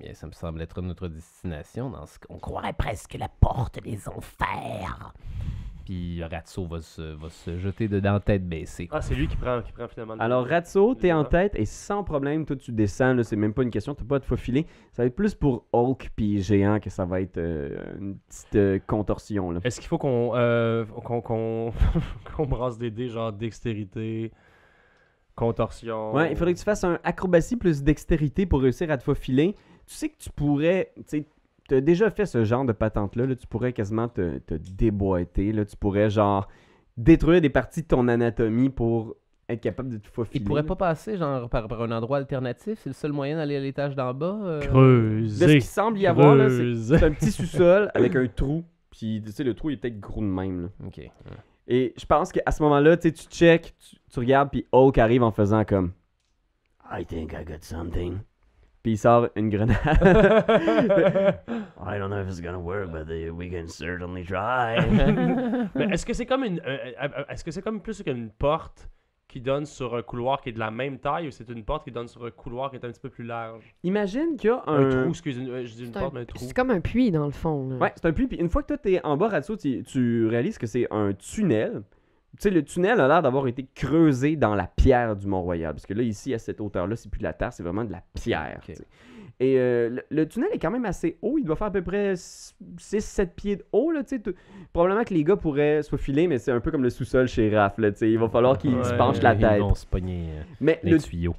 [0.00, 4.08] Yeah, ça me semble être notre destination dans ce On croirait presque la porte des
[4.08, 5.12] enfers.
[5.84, 8.88] Puis Ratso va se, va se jeter dedans tête baissée.
[8.90, 10.14] Ah, c'est lui qui prend, qui prend finalement.
[10.14, 13.52] le- Alors Ratio, t'es en tête et sans problème, toi tu descends, là, c'est même
[13.52, 14.66] pas une question, t'as pas à te faufiler.
[14.92, 18.54] Ça va être plus pour Hulk puis Géant que ça va être euh, une petite
[18.56, 19.50] euh, contorsion.
[19.50, 19.60] Là.
[19.62, 21.72] Est-ce qu'il faut qu'on euh, qu'on, qu'on,
[22.36, 24.32] qu'on brasse des dés, genre dextérité,
[25.34, 26.12] contorsion?
[26.14, 29.54] Ouais, il faudrait que tu fasses un acrobatie plus dextérité pour réussir à te faufiler.
[29.86, 31.26] Tu sais que tu pourrais, tu sais,
[31.68, 35.64] t'as déjà fait ce genre de patente-là, là, tu pourrais quasiment te, te déboîter, là,
[35.64, 36.48] tu pourrais genre
[36.96, 39.16] détruire des parties de ton anatomie pour
[39.48, 40.40] être capable de te faufiler.
[40.40, 40.68] Il pourrait là.
[40.68, 42.78] pas passer genre par, par un endroit alternatif?
[42.82, 44.38] C'est le seul moyen d'aller à l'étage d'en bas?
[44.42, 44.60] euh?
[44.60, 45.58] De ce Creuser.
[45.58, 46.98] qui semble y avoir, là, c'est creuser.
[46.98, 50.00] c'est un petit sous-sol avec un trou, puis tu sais, le trou il est peut-être
[50.00, 50.68] gros de même, là.
[50.86, 50.96] Ok.
[50.98, 51.10] ouais.
[51.66, 54.98] Et je pense qu'à ce moment-là, tu sais, tu check, tu, tu regardes, puis Hulk
[54.98, 55.92] arrive en faisant comme
[56.90, 58.18] I think I got something.
[58.84, 59.76] Puis il sort une grenade.
[61.80, 64.76] I don't know if it's gonna work, but uh, we can certainly try.
[65.74, 66.60] Mais est-ce que c'est comme une.
[66.60, 68.88] euh, euh, euh, est-ce que c'est comme plus qu'une porte
[69.26, 71.84] qui donne sur un couloir qui est de la même taille ou c'est une porte
[71.84, 73.74] qui donne sur un couloir qui est un petit peu plus large?
[73.82, 74.90] Imagine qu'il y a Un, un.
[74.90, 76.38] trou, excusez moi je dis une un- porte, mais un trou.
[76.38, 77.68] C'est comme un puits, dans le fond.
[77.70, 77.76] là.
[77.76, 78.26] Ouais, c'est un puits.
[78.26, 81.12] Puis une fois que toi, t'es en bas, Ratso, tu, tu réalises que c'est un
[81.14, 81.82] tunnel.
[82.36, 85.72] Tu sais, le tunnel a l'air d'avoir été creusé dans la pierre du Mont-Royal.
[85.72, 87.92] Parce que là, ici, à cette hauteur-là, c'est plus de la terre, c'est vraiment de
[87.92, 88.60] la pierre.
[89.40, 91.38] Et euh, le, le tunnel est quand même assez haut.
[91.38, 93.90] Il doit faire à peu près 6-7 pieds de haut.
[93.90, 94.02] Là,
[94.72, 97.54] Probablement que les gars pourraient se faufiler, mais c'est un peu comme le sous-sol chez
[97.54, 97.78] Raph.
[97.78, 99.60] Là, il va falloir qu'ils se penchent la Ils tête.
[99.60, 101.34] vont se pogner euh, Mais les le, tuyaux.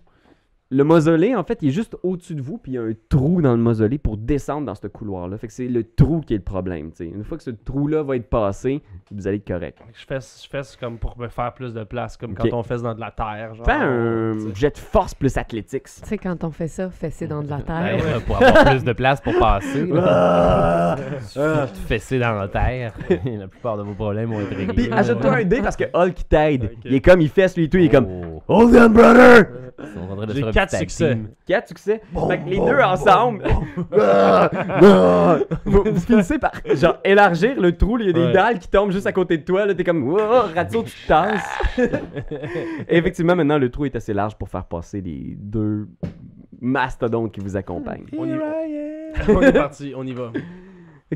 [0.75, 2.91] Le mausolée, en fait, il est juste au-dessus de vous, puis il y a un
[3.07, 5.37] trou dans le mausolée pour descendre dans ce couloir-là.
[5.37, 6.91] Fait que c'est le trou qui est le problème.
[6.91, 7.05] tu sais.
[7.07, 9.77] Une fois que ce trou-là va être passé, vous allez être correct.
[9.93, 12.61] Je fais, je fais ça comme pour me faire plus de place, comme quand on
[12.61, 13.55] fait dans de la terre.
[13.55, 15.83] Genre, Fais un jet de force plus athlétiques.
[15.85, 17.95] Tu sais, quand on fait ça, fesser dans de la Ben terre.
[18.05, 19.89] ouais, pour avoir plus de place pour passer.
[19.97, 20.95] Ah!
[21.73, 22.93] Tu fesser dans la terre.
[23.25, 24.73] la plupart de vos problèmes vont être réglés.
[24.73, 26.71] Puis ajoute-toi un dé parce que Hulk t'aide.
[26.83, 29.45] Il est comme, il fesse lui et tout, il est comme Oh, Hold on, brother!
[30.71, 31.13] Quatre succès.
[31.15, 31.27] team.
[31.47, 32.01] 4 succès.
[32.27, 33.43] fait que les deux ensemble,
[33.99, 34.49] Ah!
[34.53, 35.37] Ah!
[35.65, 37.97] vous, vous finissez par genre élargir le trou.
[37.99, 38.33] Il y a des Ouais.
[38.33, 39.65] dalles qui tombent juste à côté de toi.
[39.65, 40.17] Là, t'es comme, oh,
[40.55, 41.59] Ratio, tu te tasses.
[42.89, 45.87] Et effectivement, maintenant, le trou est assez large pour faire passer les deux
[46.61, 48.05] mastodontes qui vous accompagnent.
[48.17, 48.33] On y,
[49.29, 50.31] on est parti, on y va.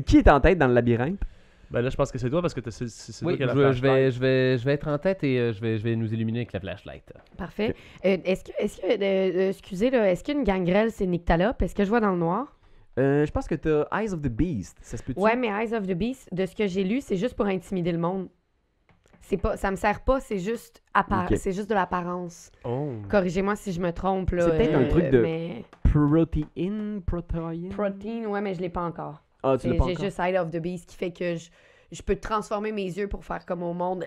[0.06, 1.20] Qui est en tête dans le labyrinthe?
[1.70, 2.84] Ben là, je pense que c'est toi parce que c'est
[3.24, 5.22] Oui, toi je, qui as la je vais, je, vais, je vais être en tête
[5.22, 7.12] et euh, je, vais, je vais nous illuminer avec la flashlight.
[7.36, 7.74] Parfait.
[8.04, 11.62] Euh, est-ce que, est-ce que, euh, euh, excusez, est-ce qu'une gangrel, c'est Nyctalope?
[11.62, 12.56] Est-ce que je vois dans le noir?
[12.98, 14.76] Euh, je pense que t'as Eyes of the Beast.
[14.82, 15.20] Ça se peut-tu?
[15.20, 17.92] Ouais, mais Eyes of the Beast, de ce que j'ai lu, c'est juste pour intimider
[17.92, 18.28] le monde.
[19.20, 21.38] C'est pas, ça me sert pas, c'est juste, appar- Ok.
[21.38, 22.50] c'est juste de l'apparence.
[22.64, 22.94] Oh.
[23.08, 24.32] Corrigez-moi si je me trompe.
[24.32, 25.64] là, C'est peut-être un truc de- Mais...
[25.84, 27.00] Protein?
[27.06, 27.68] Protein?
[27.70, 29.22] Protein, ouais, mais je l'ai pas encore.
[29.42, 30.04] Ah, tu C'est- l'as pas J'ai encore?
[30.04, 31.48] juste Eye of the Beast qui fait que je,
[31.92, 34.04] je peux transformer mes yeux pour faire comme au monde.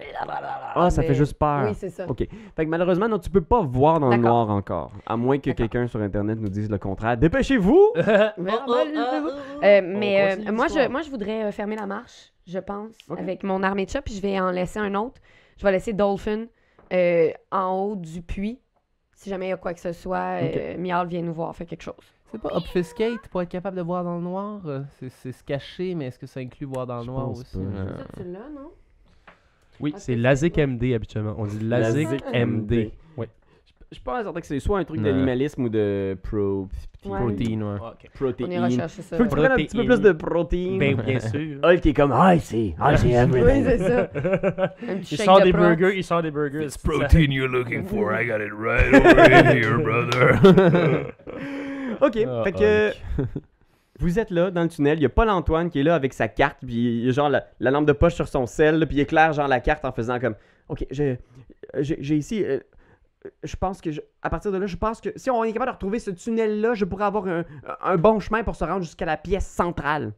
[0.75, 1.65] Ah, ça Mais- fait juste peur.
[1.67, 2.05] Oui, c'est ça.
[2.07, 2.19] Ok.
[2.55, 4.45] Fait que malheureusement, non, tu peux pas voir dans le D'accord.
[4.45, 4.91] noir encore.
[5.05, 5.69] À moins que D'accord.
[5.69, 7.17] quelqu'un sur Internet nous dise le contraire.
[7.17, 7.93] Dépêchez-vous!
[7.97, 13.19] Euh, mais euh, moi, je, moi, je voudrais euh, fermer la marche, je pense, Ok.
[13.19, 15.21] avec mon armée de chat, puis je vais en laisser un autre.
[15.57, 16.45] Je vais laisser Dolphin
[16.91, 18.59] euh, en haut du puits.
[19.15, 21.65] Si jamais il y a quoi que ce soit, euh, Mial vient nous voir, fait
[21.65, 21.95] quelque chose.
[22.33, 24.59] C'est pas obfuscate pour être capable de voir dans le noir?
[24.65, 27.45] euh, C'est c'est se cacher, mais est-ce que ça inclut voir dans le noir aussi?
[27.53, 28.71] tu l'as, non?
[29.79, 30.65] Oui, Ah, c'est c'est Lazic quoi?
[30.67, 31.35] MD habituellement.
[31.37, 32.91] On dit Lazic Lazic MD.
[33.17, 33.27] Oui.
[33.91, 36.67] Je suis pas certain que c'est soit un truc d'animalisme ou de pro...
[37.03, 37.77] Protein, ouais.
[37.81, 37.93] Ah.
[38.01, 38.69] On protéine.
[38.71, 38.87] ça.
[38.87, 40.79] Faut que tu prennes un petit peu plus de Protéine?
[40.79, 40.95] protéines.
[40.95, 41.59] Ben, bien sûr.
[41.63, 43.63] Hulk est comme, I see, I see Oui, everything.
[43.65, 44.01] c'est ça.
[44.89, 46.63] Un petit Il shake sort de des burgers, il sort des burgers.
[46.65, 48.13] It's protein you're looking for.
[48.13, 51.13] I got it right over in here, brother.
[52.05, 52.91] ok, Ah, fait que
[53.99, 54.99] vous êtes là dans le tunnel.
[54.99, 57.11] Il y a Paul Antoine qui est là avec sa carte, puis il y a
[57.11, 59.59] genre la, la lampe de poche sur son sel, là, puis il éclaire genre la
[59.59, 60.35] carte en faisant comme,
[60.69, 61.17] ok, j'ai
[62.17, 62.43] ici.
[62.43, 62.59] euh,
[63.43, 65.71] je pense que je- à partir de là, je pense que si on est capable
[65.71, 67.45] de retrouver ce tunnel-là, je pourrais avoir un,
[67.81, 70.11] un bon chemin pour se rendre jusqu'à la pièce centrale.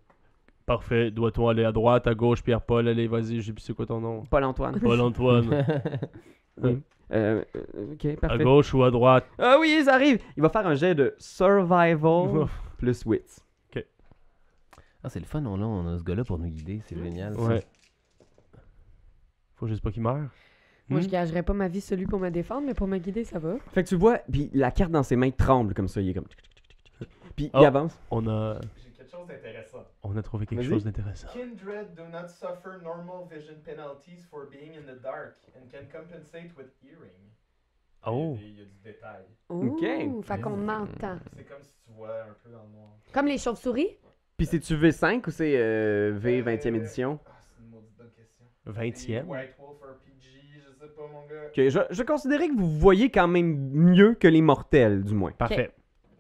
[0.65, 1.11] Parfait.
[1.11, 2.87] Doit-on aller à droite, à gauche, Pierre-Paul?
[2.87, 4.23] Allez, vas-y, je c'est quoi ton nom?
[4.27, 4.79] Paul Antoine.
[4.79, 5.65] Paul-Antoine.
[6.63, 6.79] Oui.
[7.11, 8.43] Euh, euh, ok, à parfait.
[8.43, 9.25] gauche ou à droite?
[9.37, 10.19] Ah oui, ça arrive.
[10.35, 13.21] Il va faire un jet de survival plus wits.
[15.03, 17.35] Ah, c'est le fun, on a, on a ce gars-là pour nous guider, c'est génial.
[17.35, 17.41] ça.
[17.41, 17.63] Ouais.
[19.55, 20.29] Faut juste pas qu'il meure.
[20.89, 21.11] Moi, je Hmm?
[21.11, 23.55] gagerais pas ma vie celui pour me défendre, mais pour me guider, ça va.
[23.71, 26.01] Fait que tu vois, puis la carte dans ses mains tremble comme ça.
[26.01, 26.25] Il est comme.
[27.35, 27.59] Puis Oh.
[27.61, 27.99] il avance.
[28.09, 29.85] On a, J'ai quelque chose d'intéressant.
[30.03, 31.27] on a trouvé quelque chose d'intéressant.
[31.33, 36.55] Kindred do not suffer normal vision penalties for being in the dark and can compensate
[36.57, 37.11] with hearing.
[38.05, 38.37] Oh.
[38.39, 39.23] Il y a du détail.
[39.49, 40.23] Ouh, Ok.
[40.25, 41.17] fait qu'on entend.
[41.35, 42.89] C'est comme si tu vois un peu dans le noir.
[43.13, 43.97] Comme les chauves-souris?
[44.37, 47.19] Puis c'est-tu V5 ou c'est euh, V 20e édition?
[47.25, 48.45] Ah, c'est une maudite bonne question.
[48.67, 49.25] 20e.
[49.25, 51.47] White Wolf RPG, je sais pas mon gars.
[51.47, 55.31] Ok, je, je considérais que vous voyez quand même mieux que les mortels, du moins.
[55.31, 55.71] Parfait.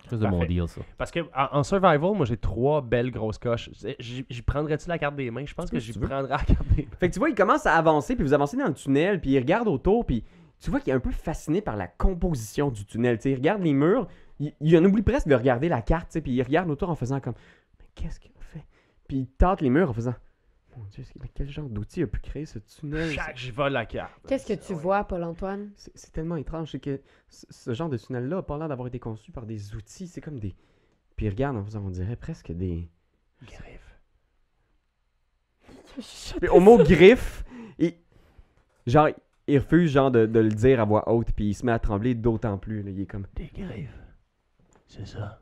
[0.09, 0.47] C'est de mon Parfait.
[0.47, 0.81] deal, ça.
[0.97, 3.69] Parce que en, en survival, moi j'ai trois belles grosses coches.
[3.99, 5.45] J'y prendrais-tu la carte des mains?
[5.45, 6.89] Je pense que j'y prendrais la carte des mains.
[6.99, 9.31] Fait que tu vois, il commence à avancer, puis vous avancez dans le tunnel, puis
[9.31, 10.23] il regarde autour, puis
[10.59, 13.19] tu vois qu'il est un peu fasciné par la composition du tunnel.
[13.25, 14.07] Il regarde les murs,
[14.39, 16.89] il, il en oublie presque de regarder la carte, tu sais, puis il regarde autour
[16.89, 17.35] en faisant comme
[17.79, 18.65] Mais qu'est-ce qu'il a fait
[19.07, 20.15] Puis il tâte les murs en faisant
[20.77, 23.11] Mon Dieu, mais quel genre d'outil a pu créer ce tunnel?
[23.11, 24.13] Chaque, j'y vole la carte.
[24.27, 25.71] Qu'est-ce que tu vois, Paul-Antoine?
[25.75, 28.99] C'est c'est tellement étrange, c'est que ce, genre de tunnel-là a pas l'air d'avoir été
[28.99, 30.55] conçu par des outils, c'est comme des.
[31.15, 32.89] Puis regarde on dirait presque des.
[33.43, 33.99] Griffe.
[36.39, 37.45] Puis au mot griffe,
[37.79, 37.93] il,
[38.85, 39.09] genre,
[39.47, 41.79] il refuse genre de, de le dire à voix haute, puis il se met à
[41.79, 42.83] trembler d'autant plus.
[42.83, 42.91] là.
[42.91, 43.27] Il est comme.
[43.35, 43.97] Des griffes.
[44.87, 45.41] C'est ça.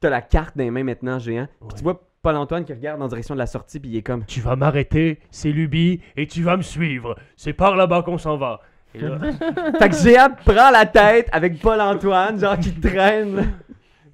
[0.00, 1.48] T'as la carte dans les mains maintenant, géant.
[1.68, 4.24] Puis tu vois Paul-Antoine qui regarde en direction de la sortie, puis il est comme.
[4.26, 7.16] Tu vas m'arrêter, c'est Luby, et tu vas me suivre.
[7.36, 8.60] C'est par là-bas qu'on s'en va.
[8.94, 9.18] Et là,
[9.78, 13.54] Fait que Géant prend la tête avec Paul-Antoine, genre qui traîne.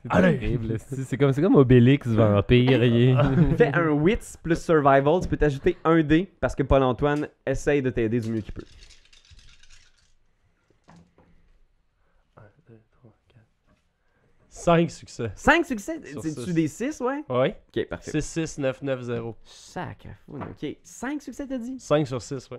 [0.05, 0.59] C'est Allez.
[1.19, 2.85] comme, c'est comme Obélix vampire.
[2.85, 3.17] il est-
[3.59, 7.91] Fais un wits plus survival, tu peux t'ajouter un dé parce que Paul-Antoine essaye de
[7.91, 8.63] t'aider du mieux qu'il peut.
[14.49, 15.31] 5 succès.
[15.35, 16.01] 5 succès?
[16.21, 17.25] C'est-tu des 6, ouais?
[17.29, 17.49] Oui.
[17.49, 18.21] Ok, parfait.
[18.21, 19.37] 6, 6, 9, 9, 0.
[19.45, 20.09] Sacre.
[20.29, 21.79] Ok, 5 succès, t'as dit?
[21.79, 22.59] 5 sur 6, oui.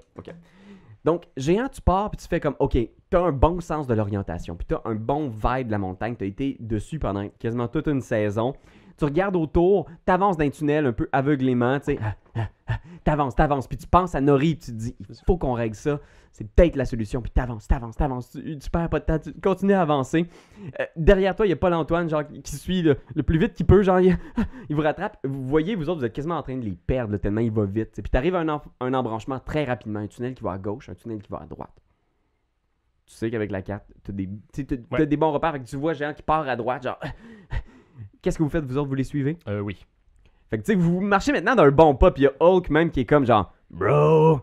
[1.03, 2.77] Donc, géant, tu pars, puis tu fais comme, OK,
[3.09, 6.25] t'as un bon sens de l'orientation, puis t'as un bon vibe de la montagne, t'as
[6.25, 8.53] été dessus pendant quasiment toute une saison.
[8.97, 12.79] Tu regardes autour, t'avances dans un tunnel un peu aveuglément, tu sais, ah, ah, ah,
[13.03, 15.75] t'avances, t'avances, puis tu penses à Nori, puis tu te dis, il faut qu'on règle
[15.75, 15.99] ça,
[16.37, 19.33] c'est peut-être la solution, puis t'avances, t'avances, t'avances, tu, tu perds pas de temps, tu
[19.33, 20.27] continues à avancer.
[20.79, 23.65] Euh, derrière toi, il y a Paul-Antoine, genre, qui suit le, le plus vite qu'il
[23.65, 24.15] peut, genre, il,
[24.69, 25.17] il vous rattrape.
[25.23, 27.49] Vous voyez, vous autres, vous êtes quasiment en train de les perdre, là, tellement il
[27.51, 27.89] va vite.
[27.93, 30.93] Puis t'arrives à un, un embranchement très rapidement, un tunnel qui va à gauche, un
[30.93, 31.73] tunnel qui va à droite.
[33.07, 35.07] Tu sais qu'avec la carte, t'as des, t'as Ouais.
[35.07, 36.99] des bons repères, fait que tu vois géant qui part à droite, genre.
[38.21, 39.37] Qu'est-ce que vous faites, vous autres, vous les suivez?
[39.47, 39.83] Euh, oui.
[40.49, 42.69] Fait que tu sais, vous marchez maintenant d'un bon pas, puis il y a Hulk
[42.69, 43.53] même qui est comme genre.
[43.71, 44.41] Bro,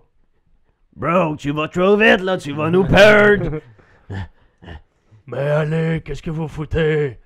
[0.96, 3.60] bro, tu vas trop vite là, tu vas nous perdre.
[5.26, 7.18] Mais allez, qu'est-ce que vous foutez?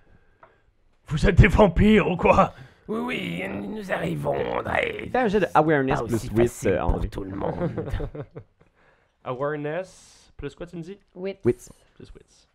[1.08, 2.52] Vous êtes des vampires ou quoi?
[2.86, 5.08] Oui, oui, nous arrivons, André.
[5.12, 7.08] Fais un jet de awareness Pas plus aussi 8, facile euh, André.
[7.08, 7.90] tout le monde.
[9.24, 10.32] Awareness.
[10.36, 10.98] Plus quoi tu me dis?
[11.14, 11.38] Wit.
[11.44, 11.68] Wits.
[11.96, 12.46] Plus wits.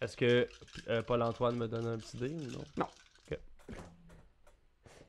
[0.00, 0.46] Est-ce que
[0.88, 2.86] euh, Paul-Antoine me donne un petit dé ou non?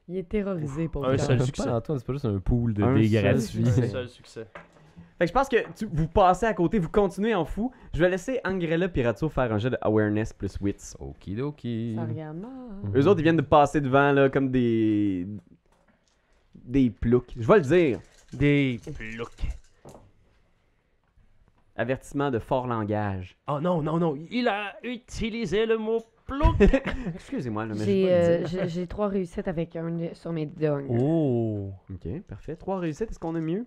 [0.09, 1.69] Il est terrorisé pour Un le seul succès.
[1.69, 3.65] Antoine, c'est pas juste un pool de dés seul gratuits.
[3.65, 3.83] succès.
[3.83, 4.47] Un seul succès.
[5.17, 7.71] Fait que je pense que tu- vous passez à côté, vous continuez en fou.
[7.93, 10.95] Je vais laisser Angrella Pirazzo faire un jet de awareness plus wits.
[10.99, 11.93] Okidoki.
[11.95, 12.51] Ça regarde mal.
[12.95, 15.27] Eux autres, ils viennent de passer devant, là, comme des.
[16.55, 17.31] Des ploucs.
[17.37, 17.99] Je vais le dire.
[18.33, 19.47] Des ploucs.
[21.75, 23.35] Avertissement de fort langage.
[23.47, 24.15] Oh non, non, non.
[24.29, 26.55] Il a utilisé le mot plouc.
[27.15, 30.85] Excusez-moi, J'ai le euh, j'ai- j'ai trois réussites avec un sur mes dons.
[30.89, 31.71] oh.
[31.93, 32.55] Ok, parfait.
[32.55, 33.65] Trois réussites, est-ce qu'on a mieux?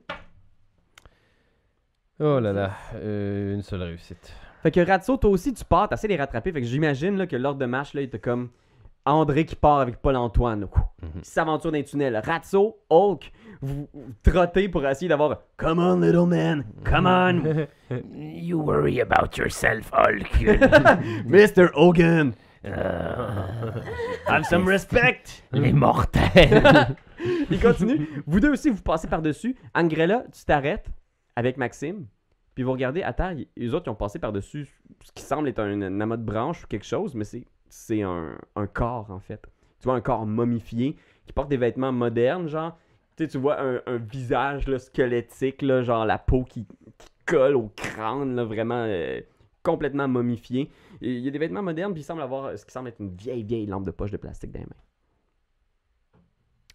[2.18, 4.32] Oh là là, euh, une seule réussite.
[4.62, 6.50] Fait que Ratso, toi aussi, tu pars, t'essaies de les rattraper.
[6.50, 8.48] Fait que j'imagine là, que l'ordre de marche, là, il était comme
[9.04, 10.62] André qui part avec Paul-Antoine.
[10.62, 10.66] là.
[11.02, 11.10] Mhm.
[11.16, 12.20] Il s'aventure dans les tunnels.
[12.24, 17.66] Ratso, Hulk, vous, vous trottez pour essayer d'avoir Come on, little man, come on,
[18.16, 20.40] You worry about yourself, Hulk.
[21.26, 21.68] Mr.
[21.74, 22.32] Hogan.
[22.66, 23.28] Euh,
[24.26, 25.22] Have some respect.
[25.52, 26.96] les mortels.
[27.50, 28.08] Il continue.
[28.26, 29.56] vous deux aussi, vous passez par-dessus.
[29.74, 30.86] Angrella, tu t'arrêtes
[31.34, 32.06] avec Maxime.
[32.54, 34.68] Puis vous regardez à terre, les autres qui ont passé par-dessus
[35.02, 38.02] ce qui semble être un, un amas de branche ou quelque chose, mais c'est, c'est
[38.02, 39.42] un, un corps en fait.
[39.80, 42.78] Tu vois un corps momifié qui porte des vêtements modernes, genre.
[43.16, 46.66] Tu sais, tu vois un, un visage là, squelettique, là, genre la peau qui,
[46.98, 49.20] qui colle au crâne, là, vraiment euh,
[49.66, 50.70] complètement momifié.
[51.00, 53.00] Et Il y a des vêtements modernes, puis il semble avoir ce qui semble être
[53.00, 54.82] une vieille, vieille lampe de poche de plastique dans les mains.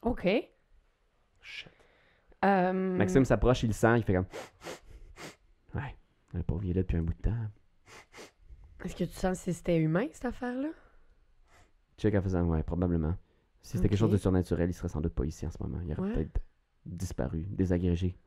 [0.04, 0.28] OK.
[1.42, 1.70] Shit.
[2.44, 4.26] Euh, Maxime s'approche, il le sent, il fait comme.
[5.76, 5.96] Ouais,
[6.34, 7.36] le pauvre, il est là depuis un bout de temps.
[8.84, 10.70] Est-ce que tu sens si c'était humain, cette affaire-là?
[11.98, 13.16] Check en faisant, ouais, probablement.
[13.62, 15.80] Si c'était quelque chose de surnaturel, il serait sans doute pas ici en ce moment.
[15.86, 16.14] Il aurait Ouais.
[16.16, 16.42] peut-être
[16.88, 18.18] disparu, désagrégé,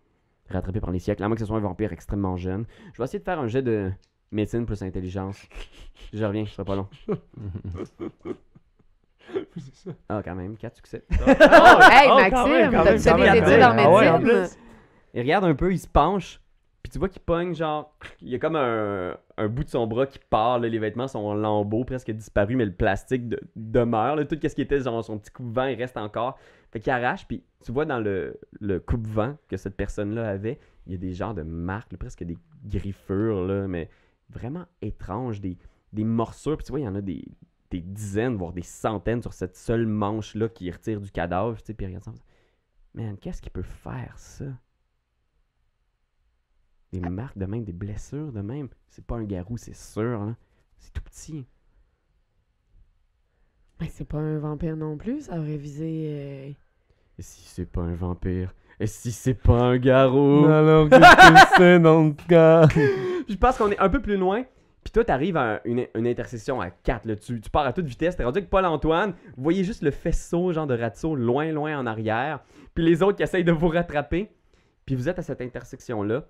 [0.49, 2.67] rattrapé par les siècles, à moins que ce soit un vampire extrêmement jeune.
[2.93, 3.91] Je vais essayer de faire un jet de
[4.35, 5.39] médecine plus intelligence.
[6.13, 6.89] Je reviens, je serai pas long.
[10.09, 11.05] Ah, quand même, 4 succès.
[11.11, 13.79] hey, Oh, quand Maxime, même, quand t'as-tu même, des quand études même.
[13.79, 14.59] Ah ouais, en médecine?
[15.15, 16.41] Il regarde un peu, il se penche,
[16.83, 19.87] puis tu vois qu'il pogne, genre, il y a comme un, un bout de son
[19.87, 23.41] bras qui part, là, les vêtements sont en lambeaux, presque disparus, mais le plastique de-
[23.57, 26.39] demeure, là, tout ce qui était genre son petit coupe-vent, il reste encore.
[26.73, 30.93] Fait qu'il arrache, puis tu vois dans le, le coupe-vent que cette personne-là avait, il
[30.93, 33.89] y a des genres de marques, là, presque des griffures, là, mais
[34.31, 35.57] vraiment étranges, des,
[35.93, 37.25] des morsures, puis tu vois, il y en a des,
[37.71, 41.75] des dizaines, voire des centaines sur cette seule manche-là qui retire du cadavre, tu sais,
[41.75, 42.13] puis regarde ça.
[42.95, 44.45] Man, qu'est-ce qu'il peut faire, ça?
[46.93, 48.69] Des marques de même, des blessures de même?
[48.89, 50.25] C'est pas un garou, c'est sûr.
[50.25, 50.37] Là.
[50.79, 51.45] C'est tout petit.
[53.81, 56.07] Mais c'est pas un vampire non plus, ça aurait visé...
[56.09, 56.53] euh,
[57.19, 58.55] Et si c'est pas un vampire?
[58.81, 60.47] Et si c'est pas un garou?
[60.47, 62.67] Alors, qu'est-ce que c'est dans le cas?
[63.29, 64.45] Je pense qu'on est un peu plus loin.
[64.83, 67.07] Puis toi, t'arrives à une, une intersection à 4.
[67.07, 67.17] Là.
[67.17, 68.17] Tu, tu pars à toute vitesse.
[68.17, 69.15] T'es rendu avec Paul-Antoine.
[69.37, 72.41] Vous voyez juste le faisceau, genre de ratio, loin, loin en arrière.
[72.75, 74.31] Puis les autres qui essayent de vous rattraper.
[74.85, 76.25] Puis vous êtes à cette intersection-là.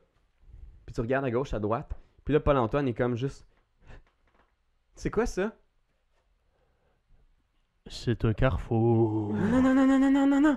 [0.86, 1.90] Puis tu regardes à gauche, à droite.
[2.24, 3.44] Puis là, Paul-Antoine est comme juste.
[4.94, 5.52] C'est quoi ça?
[7.86, 9.34] C'est un carrefour.
[9.34, 10.56] Non, non, non, non, non, non, non, non.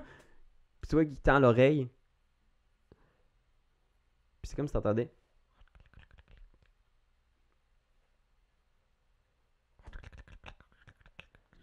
[0.87, 1.89] Puis tu vois qu'il tend l'oreille.
[4.41, 5.11] Puis c'est comme si t'entendais.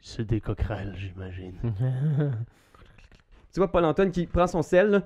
[0.02, 1.58] C'est des coquerelles, j'imagine.
[3.50, 5.02] tu vois Paul-Antoine qui prend son sel,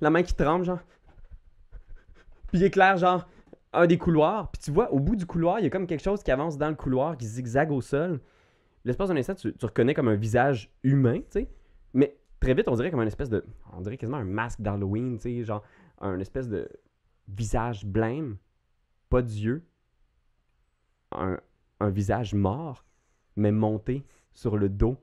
[0.00, 0.80] la main qui tremble, genre.
[2.46, 3.28] Puis il éclaire, genre,
[3.74, 4.50] un des couloirs.
[4.52, 6.56] Puis tu vois, au bout du couloir, il y a comme quelque chose qui avance
[6.56, 8.22] dans le couloir, qui zigzague au sol.
[8.86, 11.50] L'espace d'un instant, tu, tu reconnais comme un visage humain, tu sais.
[11.92, 13.44] Mais très vite, on dirait comme un espèce de.
[13.72, 15.44] On dirait quasiment un masque d'Halloween, tu sais.
[15.44, 15.62] Genre,
[16.00, 16.68] un espèce de
[17.28, 18.36] visage blême,
[19.08, 19.64] pas d'yeux.
[21.12, 21.38] Un,
[21.80, 22.84] un visage mort,
[23.36, 24.96] mais monté sur le dos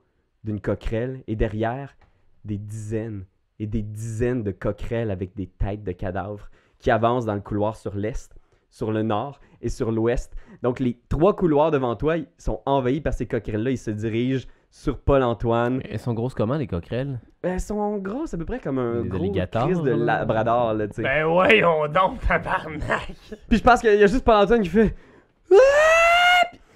[0.44, 1.24] d'une coquerelle.
[1.26, 1.96] Et derrière,
[2.44, 3.24] des dizaines
[3.58, 7.76] et des dizaines de coquerelles avec des têtes de cadavres qui avancent dans le couloir
[7.76, 8.34] sur l'est,
[8.70, 10.34] sur le nord et sur l'ouest.
[10.62, 13.70] Donc les trois couloirs devant toi sont envahis par ces coquerelles-là.
[13.70, 15.82] Ils se dirigent sur Paul-Antoine.
[15.84, 17.20] Elles sont grosses comment, les coquerelles?
[17.42, 20.94] Elles sont grosses à peu près comme un Des gros crise de labrador, là, tu
[20.94, 21.02] sais.
[21.02, 23.12] Ben voyons donc, tabarnak!
[23.48, 24.96] Puis je pense qu'il y a juste Paul-Antoine qui fait...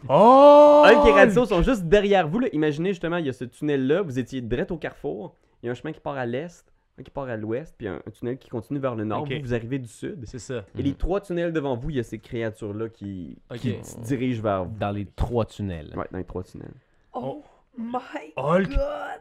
[0.09, 0.84] Oh!
[0.86, 2.40] Hulk et Ratso sont juste derrière vous.
[2.40, 2.49] Là.
[2.53, 4.03] Imaginez justement, il y a ce tunnel-là.
[4.03, 5.34] Vous étiez direct au carrefour.
[5.62, 6.64] Il y a un chemin qui part à l'est,
[7.01, 9.22] un qui part à l'ouest, puis un, un tunnel qui continue vers le nord.
[9.22, 9.32] Ok.
[9.32, 10.22] Vous, vous arrivez du sud.
[10.26, 10.64] C'est ça.
[10.78, 14.42] Et les trois tunnels devant vous, il y a ces créatures-là qui, qui se dirigent
[14.42, 14.78] vers vous.
[14.78, 15.92] Dans les trois tunnels.
[15.97, 16.74] Ouais, dans les trois tunnels.
[17.14, 17.42] Oh
[17.79, 18.68] my Hulk!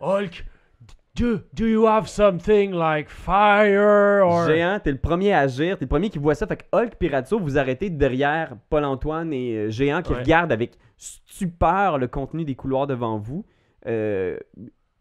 [0.02, 0.46] Hulk!
[1.16, 4.48] Do, do you have something like fire or...
[4.48, 6.46] Géant, t'es le premier à agir, t'es le premier qui voit ça.
[6.46, 10.20] Fait que Hulk Pirazzo, vous arrêtez derrière Paul-Antoine et euh, Géant qui Ouais.
[10.20, 13.46] regardent avec stupeur le contenu des couloirs devant vous.
[13.88, 14.38] Euh,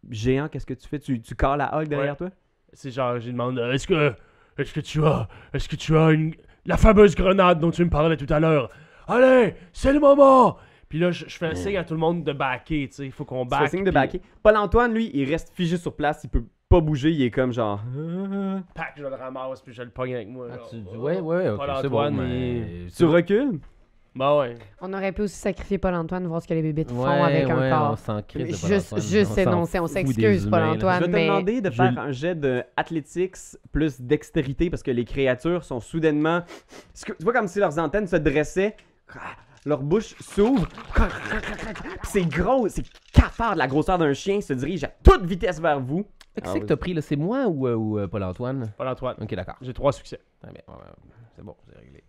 [0.08, 1.00] Géant, qu'est-ce que tu fais?
[1.00, 2.28] Tu, tu cales la Hulk derrière Ouais.
[2.28, 2.30] toi?
[2.72, 4.12] C'est genre, je lui demande, est-ce que,
[4.58, 6.32] est-ce que tu as, est-ce que tu as une,
[6.66, 8.70] la fameuse grenade dont tu me parlais tout à l'heure?
[9.08, 10.58] Allez, c'est le moment!
[10.94, 13.04] Puis là, je, je fais un signe à tout le monde de backer, tu sais,
[13.06, 13.68] il faut qu'on back.
[13.68, 14.20] signe de puis- backer.
[14.44, 17.80] Paul-Antoine, lui, il reste figé sur place, il peut pas bouger, il est comme genre.
[18.76, 20.46] Pac, je le ramasse, puis je le pogne avec moi.
[20.52, 20.70] Ah, genre.
[20.70, 21.96] tu- Ouais, ouais, ok, c'est bon.
[21.96, 23.58] Paul-Antoine, mais- Tu recules?
[24.14, 24.54] Bah ouais.
[24.80, 27.58] On aurait pu aussi sacrifier Paul-Antoine, voir ce que les bébites font Ouais, avec un
[27.60, 27.90] ouais, corps.
[27.94, 29.00] On s'en crisse de Juste- Paul-Antoine.
[29.18, 30.66] juste On s'en énoncer, on fout des s'excuse, humains, là.
[30.68, 30.94] Paul-Antoine.
[30.94, 33.34] Je vais te mais- demander de je- faire un jet de athletics
[33.72, 36.42] plus dextérité parce que les créatures sont soudainement.
[37.04, 38.76] Tu vois comme si leurs antennes se dressaient,
[39.64, 44.84] leur bouche s'ouvre, puis c'est gros, c'est cafard de la grosseur d'un chien, se dirige
[44.84, 46.06] à toute vitesse vers vous.
[46.34, 47.00] Fait que Ah, c'est que t'as pris, là?
[47.00, 48.72] C'est moi ou, euh, ou euh, Paul-Antoine?
[48.76, 49.16] Paul-Antoine.
[49.20, 49.56] Ok, d'accord.
[49.60, 50.20] J'ai trois succès.
[50.42, 50.62] Très bien.
[50.68, 50.74] Ouais,
[51.36, 52.02] C'est bon, c'est réglé.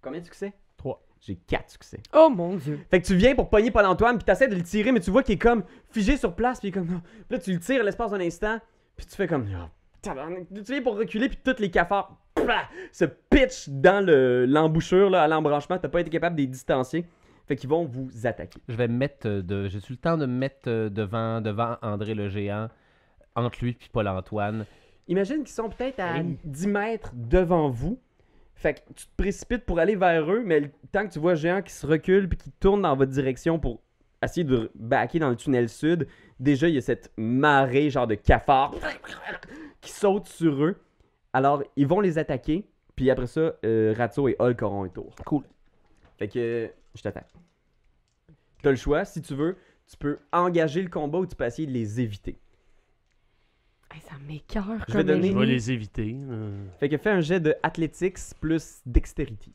[0.00, 0.52] Combien de succès?
[0.76, 1.02] Trois.
[1.20, 2.00] J'ai quatre succès.
[2.12, 2.80] Oh mon dieu.
[2.90, 5.22] Fait que tu viens pour pogner Paul-Antoine, puis t'essaies de le tirer, mais tu vois
[5.22, 5.62] qu'il est comme
[5.92, 6.86] figé sur place, puis il est comme.
[6.88, 7.00] Puis
[7.30, 8.58] là, tu le tires l'espace d'un instant,
[8.96, 9.46] puis tu fais comme.
[9.54, 9.68] Oh.
[10.02, 15.22] Tu viens pour reculer, puis tous les cafards plah, se pitchent dans le- l'embouchure, là,
[15.22, 15.78] à l'embranchement.
[15.78, 17.04] T'as pas été capable de les distancier.
[17.46, 18.60] Fait qu'ils vont vous attaquer.
[18.68, 19.68] Je vais me mettre euh, de.
[19.68, 22.68] J'ai eu le temps de me mettre euh, devant, devant André le géant,
[23.34, 24.64] entre lui et Paul-Antoine.
[25.08, 26.38] Imagine qu'ils sont peut-être à Hey.
[26.44, 27.98] 10 mètres devant vous.
[28.54, 31.34] Fait que tu te précipites pour aller vers eux, mais le temps que tu vois
[31.34, 33.80] Géant qui se recule puis qui tourne dans votre direction pour
[34.22, 36.06] essayer de backer dans le tunnel sud,
[36.38, 38.72] déjà il y a cette marée genre de cafards
[39.82, 40.76] qui saute sur eux.
[41.34, 42.66] Alors ils vont les attaquer,
[42.96, 45.14] puis après ça, euh, Ratso et Hulk auront un tour.
[45.26, 45.44] Cool.
[46.18, 47.32] Fait que euh, je t'attaque.
[48.62, 49.56] T'as le choix, si tu veux,
[49.88, 52.38] tu peux engager le combat ou tu peux essayer de les éviter.
[53.92, 55.46] Hey, ça m'écœure Je vais comme donner- Je vais ennemi.
[55.52, 56.16] les éviter.
[56.30, 56.64] euh.
[56.78, 59.50] Fait que fais un jet de athletics plus dextérité.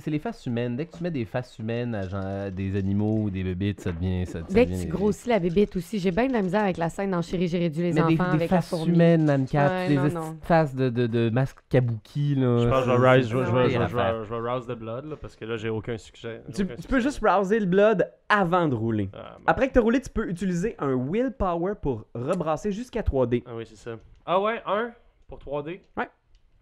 [0.00, 0.76] C'est les faces humaines.
[0.76, 3.92] Dès que tu mets des faces humaines à, genre, des animaux ou des bébites, ça
[3.92, 4.24] devient.
[4.26, 6.62] Ça, ça Dès que tu des- grossis la bébite aussi, j'ai bien de la misère
[6.62, 8.70] avec la scène dans Chérie, j'ai réduit les Mais des, enfants des avec la faces
[8.70, 8.92] fourmi.
[8.94, 12.34] humaines, Anne-Cat, Ouais, des non, faces de, de, de masques kabuki.
[12.36, 12.58] Là.
[12.58, 16.42] Je pense que je vais rouse the blood, là, parce que là, j'ai aucun succès.
[16.54, 16.88] Tu, aucun tu succès.
[16.88, 19.10] peux juste rouser le blood avant de rouler.
[19.12, 19.44] Ah, ben.
[19.46, 23.42] Après que tu as roulé, tu peux utiliser un willpower pour rebrasser jusqu'à 3D.
[23.46, 23.96] Ah oui, c'est ça.
[24.26, 24.92] Ah ouais, un
[25.28, 25.80] pour 3D?
[25.96, 26.08] Ouais.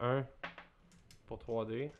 [0.01, 0.24] Un
[1.26, 1.91] pour 3D.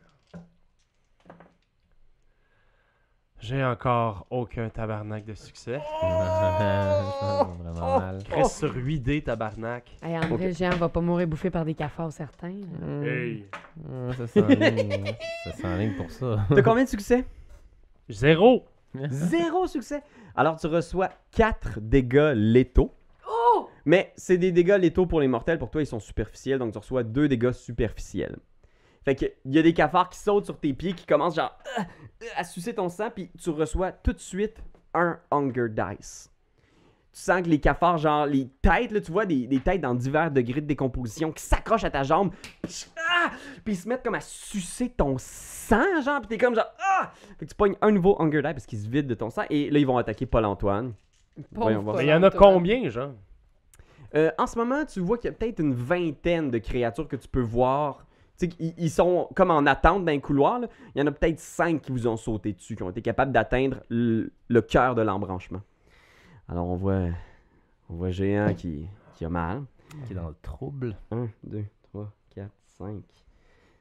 [3.41, 5.81] J'ai encore aucun tabarnak de succès.
[6.03, 8.19] Vraiment mal.
[8.31, 9.97] Reste sur 8D, tabarnak.
[10.03, 12.61] Hey, André le géant va pas mourir bouffé par des cafards certains.
[12.81, 13.07] là.
[13.07, 13.47] Hey!
[14.19, 15.05] Ça s'enligne.
[15.45, 16.45] ça s'enligne pour ça.
[16.55, 17.25] T'as combien de succès?
[18.11, 18.67] Zéro!
[19.09, 20.03] Zéro succès.
[20.37, 22.93] Alors tu reçois 4 dégâts létaux.
[23.87, 25.59] Mais c'est des dégâts létaux pour les mortels.
[25.59, 26.59] Pour toi, ils sont superficiels.
[26.59, 28.37] Donc tu reçois 2 dégâts superficiels.
[29.05, 31.57] Fait que il y a des cafards qui sautent sur tes pieds, qui commencent genre
[31.79, 31.83] euh,
[32.23, 34.63] euh, à sucer ton sang, puis tu reçois tout de suite
[34.95, 36.31] un Hunger Dice.
[37.13, 39.95] Tu sens que les cafards, genre les têtes, là, tu vois des, des têtes dans
[39.95, 42.33] divers degrés de décomposition qui s'accrochent à ta jambe,
[42.97, 43.31] ah!
[43.65, 47.11] puis ils se mettent comme à sucer ton sang, genre, puis t'es comme genre ah!
[47.39, 49.43] Fait que tu pognes un nouveau Hunger Die parce qu'ils se vident de ton sang,
[49.51, 50.93] et là ils vont attaquer Paul-Antoine.
[51.53, 51.97] Voyons voir.
[51.97, 53.13] Mais il y en a combien, genre?
[54.15, 57.17] Euh, en ce moment, tu vois qu'il y a peut-être une vingtaine de créatures que
[57.17, 58.05] tu peux voir,
[58.59, 60.59] ils, ils sont comme en attente d'un couloir.
[60.61, 60.69] là.
[60.95, 63.33] Il y en a peut-être cinq qui vous ont sauté dessus, qui ont été capables
[63.33, 65.61] d'atteindre le, le cœur de l'embranchement.
[66.49, 67.09] Alors on voit,
[67.89, 69.63] on voit Géant qui, qui a mal.
[70.07, 70.97] Qui est dans le trouble.
[71.11, 73.03] 1, 2, 3, 4, 5.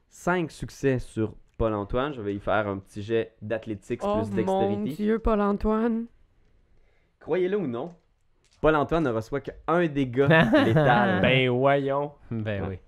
[0.08, 2.12] 5 succès sur Paul-Antoine.
[2.14, 5.02] Je vais y faire un petit jet d'athlétiques Oh plus mon dextérité.
[5.04, 6.06] Dieu, Paul-Antoine.
[7.20, 7.92] Croyez-le ou non,
[8.60, 10.26] Paul-Antoine ne reçoit qu'un dégât
[10.64, 11.20] létal.
[11.22, 12.12] Ben voyons.
[12.30, 12.68] Ben Ouais.
[12.70, 12.78] oui.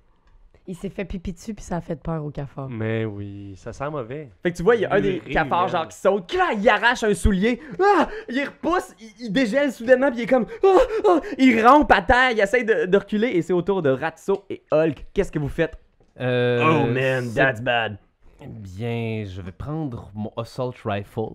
[0.69, 2.69] Il s'est fait pipi dessus puis ça a fait peur au cafard.
[2.69, 4.31] Mais oui, ça sent mauvais.
[4.43, 6.51] Fait que tu vois, il y a un des cafards genre qui saute, qui là,
[6.57, 10.47] il arrache un soulier, ah, il repousse, il, il dégèle soudainement, puis il est comme,
[10.65, 13.83] ah, ah, il rampe à terre, il essaye de, de reculer, et c'est au tour
[13.83, 15.05] de Ratso et Hulk.
[15.13, 15.77] Qu'est-ce que vous faites?
[16.21, 17.99] Euh, Oh man, c'est that's bad.
[18.47, 21.31] Bien, je vais prendre mon assault rifle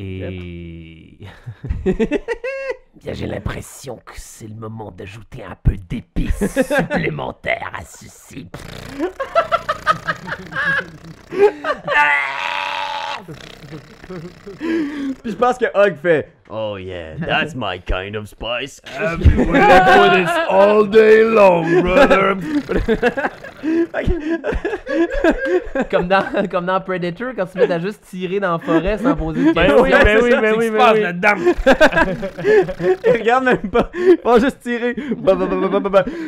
[0.00, 1.18] et
[3.02, 8.48] Bien, j'ai l'impression que c'est le moment d'ajouter un peu d'épices supplémentaires à ceci.
[15.22, 18.80] Puis je pense que Hulk fait, oh yeah, that's my kind of spice.
[20.50, 22.36] all day long, brother.
[25.90, 29.14] comme dans comme dans Predator quand tu mets à juste tirer dans la forêt sans
[29.14, 29.82] poser de Ben questions.
[29.82, 31.52] oui, ben oui, ben oui, ben oui.
[33.04, 34.94] il regarde même pas, il va juste tirer.
[34.94, 35.06] Puis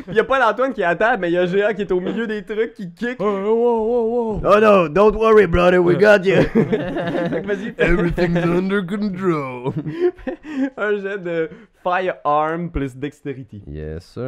[0.09, 1.83] il y a pas l'Antoine qui est à terre, mais il y a Géant qui
[1.83, 3.17] est au milieu des trucs, qui kick.
[3.19, 4.41] Oh, oh, oh, oh.
[4.45, 6.43] Oh no, don't worry, brother, we got you.
[6.43, 9.73] Fait que vas-y, Everything's under control.
[10.77, 11.51] un jet de
[11.83, 13.63] firearm plus dexterity.
[13.67, 14.23] Yes sir.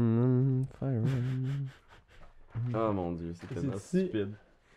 [0.00, 1.06] Mm, Firearms.
[2.74, 4.30] Oh mon dieu, c'est tellement stupide.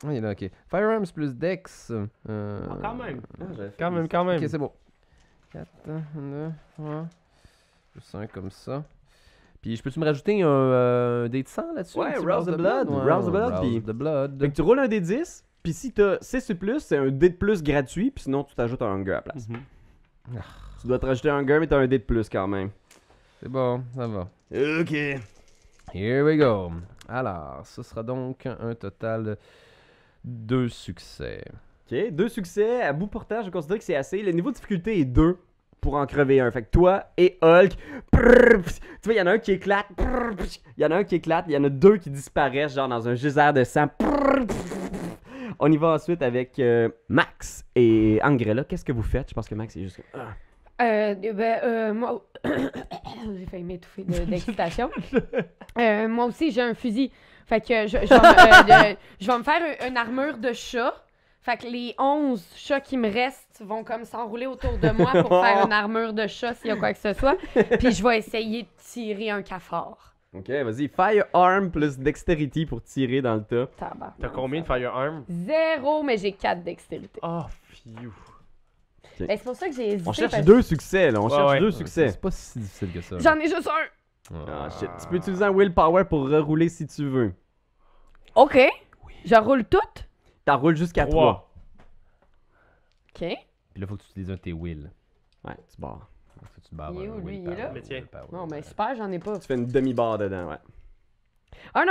[0.05, 0.49] Ah, il est là, ok.
[0.69, 1.91] Firearms plus Dex.
[2.29, 2.59] Euh...
[2.69, 3.21] Ah, quand même.
[3.39, 3.45] Ah,
[3.79, 4.41] Quand même, quand même.
[4.43, 4.71] Ok, c'est bon.
[5.53, 5.65] 4,
[6.15, 7.07] 9, 3.
[7.93, 8.83] Plus 1 comme ça.
[9.61, 11.97] Puis je peux-tu me rajouter un euh, dé de sang là-dessus?
[11.97, 14.39] Ouais, Rouse the Blood, Rouse the Blood, puis- Rouse the Blood.
[14.41, 17.07] Fait que tu roules un dé 10, puis si t'as 6 ou plus, c'est un
[17.11, 19.47] dé de plus gratuit, puis sinon tu t'ajoutes un hunger à la place.
[20.81, 22.69] Tu dois te rajouter un hunger, mais t'as un dé de plus quand même.
[23.41, 24.27] C'est bon, ça va.
[24.79, 24.91] Ok.
[25.93, 26.71] Here we go.
[27.07, 29.37] Alors, ce sera donc un total de
[30.23, 31.43] 2 succès.
[31.91, 32.81] Ok, deux succès.
[32.81, 34.21] À bout portant, je considère que c'est assez.
[34.21, 35.37] Le niveau de difficulté est 2
[35.81, 36.51] pour en crever un.
[36.51, 37.71] Fait que toi et Hulk,
[38.11, 39.87] prrr, pss, tu vois, il y en a un qui éclate,
[40.77, 42.87] il y en a un qui éclate, il y en a deux qui disparaissent, genre
[42.87, 43.87] dans un geyser de sang.
[43.97, 45.08] prrr, pss.
[45.59, 48.63] On y va ensuite avec euh, Max et Angrella.
[48.63, 49.29] Qu'est-ce que vous faites?
[49.29, 50.27] Je pense que Max est juste ah.
[50.81, 52.23] Euh, ben, euh, moi.
[52.45, 54.89] j'ai failli m'étouffer de- d'excitation.
[55.77, 57.11] Moi aussi, j'ai un fusil.
[57.45, 58.15] Fait que je, je vais,
[58.87, 60.93] me, de- je vais me faire un- une armure de chat.
[61.41, 65.41] Fait que les 11 chats qui me restent vont comme s'enrouler autour de moi pour
[65.43, 67.37] faire une armure de chat s'il y a quoi que ce soit.
[67.79, 70.08] Puis je vais essayer de tirer un cafard.
[70.33, 70.87] Ok, vas-y.
[70.87, 73.65] Firearm plus dexterity pour tirer dans le tas.
[73.77, 74.13] Tabarnak.
[74.19, 75.23] T'as combien de firearms?
[75.27, 77.19] Zéro, mais j'ai 4 dextérité.
[77.23, 78.11] Oh, phew.
[79.19, 80.07] Ben, c'est pour ça que j'ai hésité.
[80.09, 81.19] On cherche parce- deux succès, là.
[81.19, 81.59] On Ouais, cherche ouais.
[81.59, 82.09] deux C'est succès.
[82.09, 83.17] c'est pas si difficile que ça.
[83.19, 84.33] J'en ai juste un.
[84.47, 84.89] Ah, shit.
[85.01, 87.33] Tu peux utiliser un willpower pour rerouler si tu veux.
[88.35, 88.57] OK.
[89.25, 90.07] Je roule toutes.
[90.45, 91.49] T'en roules jusqu'à Trois.
[93.15, 93.27] 3.
[93.29, 93.37] OK.
[93.73, 94.91] Puis là, faut que tu utilises un de tes will.
[95.43, 96.07] Ouais, tu barres.
[96.41, 97.39] Faut que tu barres Il est où, lui?
[97.45, 97.71] Il est là?
[97.73, 98.01] Mais tiens.
[98.31, 99.37] Non, mais super, j'en ai pas.
[99.39, 100.57] Tu fais une demi-barre dedans, ouais.
[101.75, 101.85] Un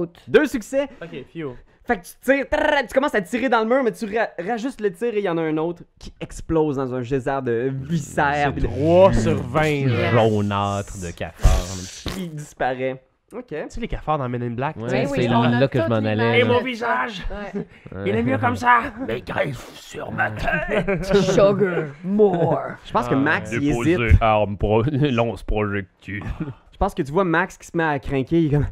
[0.00, 0.20] autre!
[0.28, 0.88] Deux succès.
[1.02, 1.56] Ok, phew.
[1.84, 4.28] Fait que tu tires, trrr, tu commences à tirer dans le mur, mais tu ra-
[4.38, 7.40] rajustes le tir et il y en a un autre qui explose dans un geyser
[7.42, 8.52] de viscères.
[8.52, 9.86] puis de- 3 sur 20.
[9.88, 10.10] là.
[10.12, 12.14] Jaunâtre de cafard.
[12.14, 13.02] qui disparaît.
[13.32, 13.46] Ok.
[13.48, 14.76] Tu sais, les cafards dans Men in Black?
[14.76, 16.40] Ouais, oui, c'est on là, là que je m'en les allais.
[16.40, 16.48] Et là.
[16.52, 17.22] mon visage!
[17.30, 17.66] Ouais.
[18.06, 18.82] Il est mieux comme ça!
[19.06, 21.04] Mais greffe sur ma tête.
[21.22, 22.60] Sugar more.
[22.84, 24.20] Je pense que Ah, Max, il hésite.
[24.20, 26.24] arme, pro lance projectile.
[26.72, 28.42] Je pense que tu vois Max qui se met à craquer.
[28.42, 28.66] Il, est comme...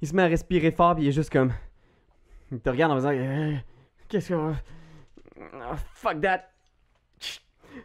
[0.00, 1.52] il se met à respirer fort, puis il est juste comme.
[2.52, 3.10] Il te regarde en faisant.
[3.12, 3.54] Euh,
[4.08, 4.52] Qu'est-ce que.
[5.54, 6.40] Ah, fuck that.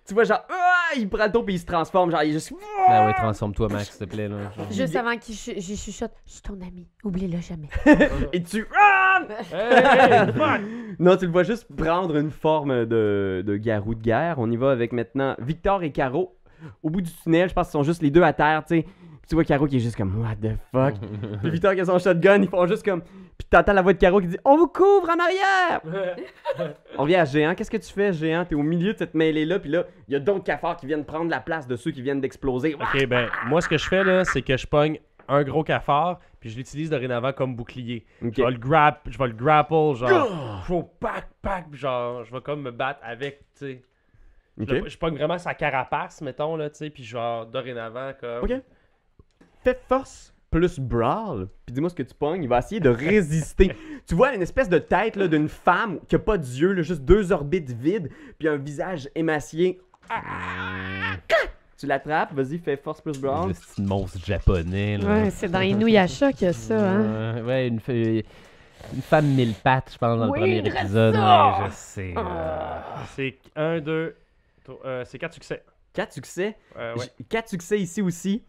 [0.07, 0.41] Tu vois, genre.
[0.49, 2.11] ah, il prend le tour, puis il se transforme.
[2.11, 2.51] Genre, il est juste.
[2.87, 4.27] Ben ouais, transforme-toi, Max, s'il te plaît.
[4.27, 4.37] Là.
[4.55, 4.71] Genre.
[4.71, 7.69] Juste avant qu'il ch- j'y chuchote, je suis ton ami, oublie-le jamais.
[8.33, 8.65] Et tu.
[8.77, 9.21] Ah!
[9.51, 10.61] Hey, fuck!
[10.99, 14.35] Non, tu le vois juste prendre une forme de, de garou de guerre.
[14.37, 16.37] On y va avec maintenant Victor et Caro.
[16.83, 18.85] Au bout du tunnel, je pense qu'ils sont juste les deux à terre, tu sais.
[19.32, 20.95] Tu vois Caro qui est juste comme What the fuck?
[21.41, 23.01] Puis Victor qui a son shotgun, ils font juste comme.
[23.01, 25.79] Puis t'entends la voix de Caro qui dit On vous couvre en arrière
[26.97, 27.55] On revient à Géant.
[27.55, 30.17] Qu'est-ce que tu fais, Géant T'es au milieu de cette mêlée-là, puis là, il y
[30.17, 32.73] a d'autres cafards qui viennent prendre la place de ceux qui viennent d'exploser.
[32.75, 36.19] Ok, ben, moi, ce que je fais, là, c'est que je pogne un gros cafard,
[36.41, 38.05] puis je l'utilise dorénavant comme bouclier.
[38.21, 38.34] Ok.
[38.36, 42.41] Je vais le grap, je vais le grapple, genre, faut pack, pack, genre, je vais
[42.41, 43.82] comme me battre avec, tu sais.
[44.59, 44.67] Ok.
[44.84, 48.43] Je, je pogne vraiment sa carapace, mettons, là, tu sais, puis genre, dorénavant, comme.
[48.43, 48.61] Ok.
[49.64, 51.47] Fais force plus brawl.
[51.66, 52.43] Puis dis-moi ce que tu pognes.
[52.43, 53.76] Il va essayer de résister.
[54.07, 57.01] tu vois une espèce de tête là, d'une femme qui a pas d'yeux, là, juste
[57.03, 59.80] deux orbites vides, puis un visage émacié.
[61.78, 63.49] Tu l'attrapes, vas-y, fais force plus brawl.
[63.49, 64.97] Le petit monstre japonais.
[64.97, 65.05] Là.
[65.24, 67.36] Ouais, c'est dans Inuyasha qu'il y a ça, hein.
[67.38, 71.16] Ouais, ouais, une, une femme mille pattes, je pense, dans Oui, le premier épisode.
[71.16, 72.14] Ouais, je sais.
[72.16, 72.80] euh,
[73.16, 74.16] C'est 1, 2,
[75.05, 75.64] c'est 4 succès.
[75.93, 76.55] Quatre succès?
[76.78, 77.05] Euh, ouais.
[77.30, 78.43] Quatre succès ici aussi.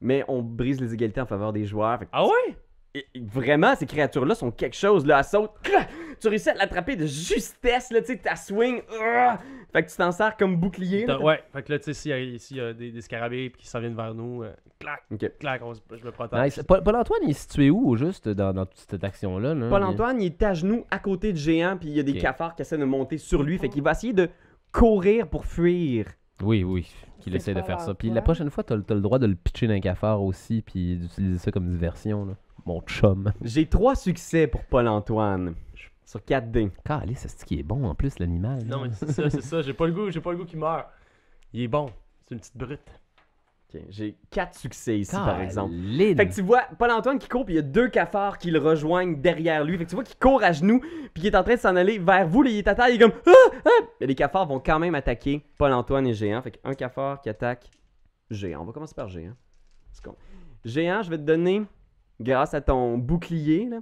[0.00, 1.98] Mais on brise les égalités en faveur des joueurs.
[1.98, 2.56] Fait que Ah ouais?
[2.94, 5.04] Et- et vraiment, ces créatures-là sont quelque chose.
[5.06, 5.52] Là, elles sautent.
[5.62, 5.88] Clac!
[6.18, 7.90] Tu réussis à l'attraper de justesse.
[7.90, 8.80] Là, tu sais, ta swing.
[9.02, 9.38] ah!
[9.70, 11.04] Fait que tu t'en sers comme bouclier.
[11.04, 11.16] là.
[11.18, 13.00] T'as- Ouais, fait que là, tu sais, s'il y a, s'il y a des, des
[13.02, 15.30] scarabées qui s'en viennent vers nous, euh, clac, Ok.
[15.38, 16.42] clac, on se- je me protège.
[16.56, 16.62] Nice.
[16.66, 19.52] Paul, Paul-Antoine, il est situé où, au juste, dans, dans toute cette action-là?
[19.54, 19.68] là?
[19.68, 21.76] Paul-Antoine, il est à genoux à côté de géant.
[21.78, 22.18] Puis il y a des Ok.
[22.18, 23.58] cafards qui essaient de monter sur lui.
[23.58, 24.30] Fait qu'il va essayer de
[24.72, 26.06] courir pour fuir.
[26.42, 27.94] Oui, oui, qu'il essaie de faire ça.
[27.94, 30.62] Puis la prochaine fois, t'as as le droit de le pitcher dans un cafard aussi,
[30.62, 32.26] puis d'utiliser ça comme diversion.
[32.26, 32.34] Là.
[32.66, 33.32] Mon chum.
[33.42, 35.54] J'ai trois succès pour Paul-Antoine.
[36.04, 36.70] Sur 4 dés.
[36.84, 38.64] Calé, c'est ce qui est bon en plus, l'animal.
[38.64, 39.62] Non, mais c'est ça, c'est ça.
[39.62, 40.86] J'ai pas le goût, j'ai pas le goût qu'il meurt.
[41.52, 41.90] Il est bon.
[42.24, 43.00] C'est une petite brute.
[43.88, 45.74] J'ai 4 succès ici, par exemple.
[45.98, 48.58] Fait que tu vois Paul-Antoine qui court, puis il y a deux cafards qui le
[48.58, 49.76] rejoignent derrière lui.
[49.76, 50.80] Fait que tu vois qu'il court à genoux,
[51.12, 52.42] puis il est en train de s'en aller vers vous.
[52.42, 53.84] Là, il est à terre, il est comme ah, ah!
[54.00, 56.40] Mais les cafards vont quand même attaquer Paul-Antoine et Géant.
[56.42, 57.70] Fait qu'un cafard qui attaque
[58.30, 58.62] Géant.
[58.62, 59.34] On va commencer par Géant.
[60.02, 60.14] Con.
[60.64, 61.62] Géant, je vais te donner,
[62.20, 63.80] grâce à ton bouclier, là,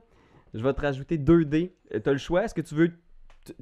[0.55, 1.75] je vais te rajouter 2 dés.
[1.95, 2.45] Euh, T'as le choix.
[2.45, 2.93] Est-ce que tu veux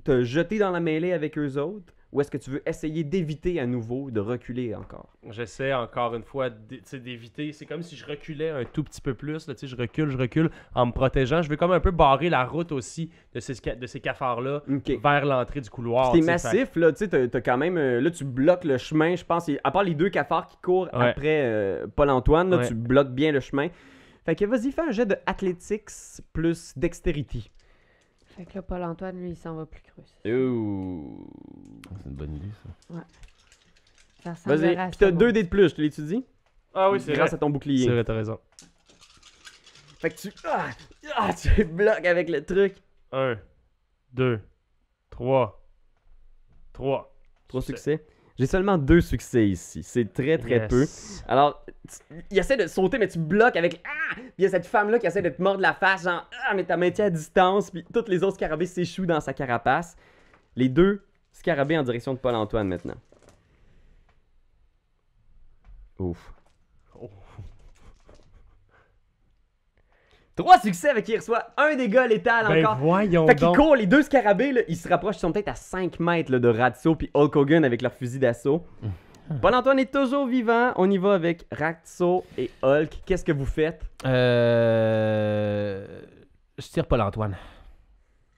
[0.04, 3.58] te jeter dans la mêlée avec eux autres, ou est-ce que tu veux essayer d'éviter
[3.58, 5.08] à nouveau, de reculer encore?
[5.30, 7.52] J'essaie encore une fois d'éviter.
[7.52, 9.48] C'est comme si je reculais un tout petit peu plus.
[9.48, 11.40] Là, je recule, je recule en me protégeant.
[11.42, 14.62] Je veux comme un peu barrer la route aussi de ces, de ces cafards-là
[15.02, 16.12] vers l'entrée du couloir.
[16.12, 17.78] Fait- massif, là, tu t'as quand même.
[17.78, 19.50] euh, là, tu bloques le chemin, je pense.
[19.64, 21.08] À part les deux cafards qui courent Ouais.
[21.08, 22.68] après euh, Paul-Antoine, là, Ouais.
[22.68, 23.68] tu bloques bien le chemin.
[24.24, 25.90] Fait que vas-y, fais un jet de athletics
[26.32, 27.50] plus dextérity.
[28.36, 30.04] Fait que là, Paul-Antoine, lui, il s'en va plus creux.
[30.32, 31.26] Ouh.
[32.02, 32.48] C'est une bonne idée,
[34.22, 34.34] ça.
[34.34, 34.74] Ça Vas-y.
[34.76, 36.24] ça, t'as deux dés de plus, je te l'étudie.
[36.74, 37.36] Ah oui, c'est Grâce vrai.
[37.36, 37.88] à ton C'est bouclier.
[37.90, 38.38] vrai, t'as raison.
[39.98, 40.32] Fait que tu.
[40.44, 40.70] Ah,
[41.16, 42.74] ah, tu bloques avec le truc.
[43.12, 43.36] 1,
[44.14, 44.40] 2,
[45.10, 45.62] 3,
[46.72, 47.14] 3.
[47.48, 48.04] Trois succès.
[48.38, 49.82] J'ai seulement deux succès ici.
[49.82, 50.86] C'est très très peu.
[51.28, 53.82] Alors, tu- il essaie de sauter, mais tu bloques avec.
[53.84, 54.14] Ah!
[54.14, 56.28] Puis il y a cette femme-là qui essaie de te mordre la face, genre.
[56.48, 57.70] Ah, mais t'as maintien à distance.
[57.70, 59.96] Puis toutes les autres scarabées s'échouent dans sa carapace.
[60.56, 62.96] Les deux scarabées en direction de Paul-Antoine maintenant.
[65.98, 66.32] Ouf.
[70.34, 72.78] Trois succès avec qui il reçoit un dégât létal Ben encore.
[72.78, 73.56] voyons Fait qu'ils donc.
[73.56, 76.38] courent, les deux scarabées, là, ils se rapprochent, ils sont peut-être à 5 mètres là,
[76.38, 78.64] de Ratso puis Hulk Hogan avec leur fusil d'assaut.
[79.40, 80.72] Paul-Antoine est toujours vivant.
[80.76, 83.02] On y va avec Ratso et Hulk.
[83.06, 83.82] Qu'est-ce que vous faites?
[84.06, 85.86] Euh...
[86.58, 87.36] Je tire Paul-Antoine.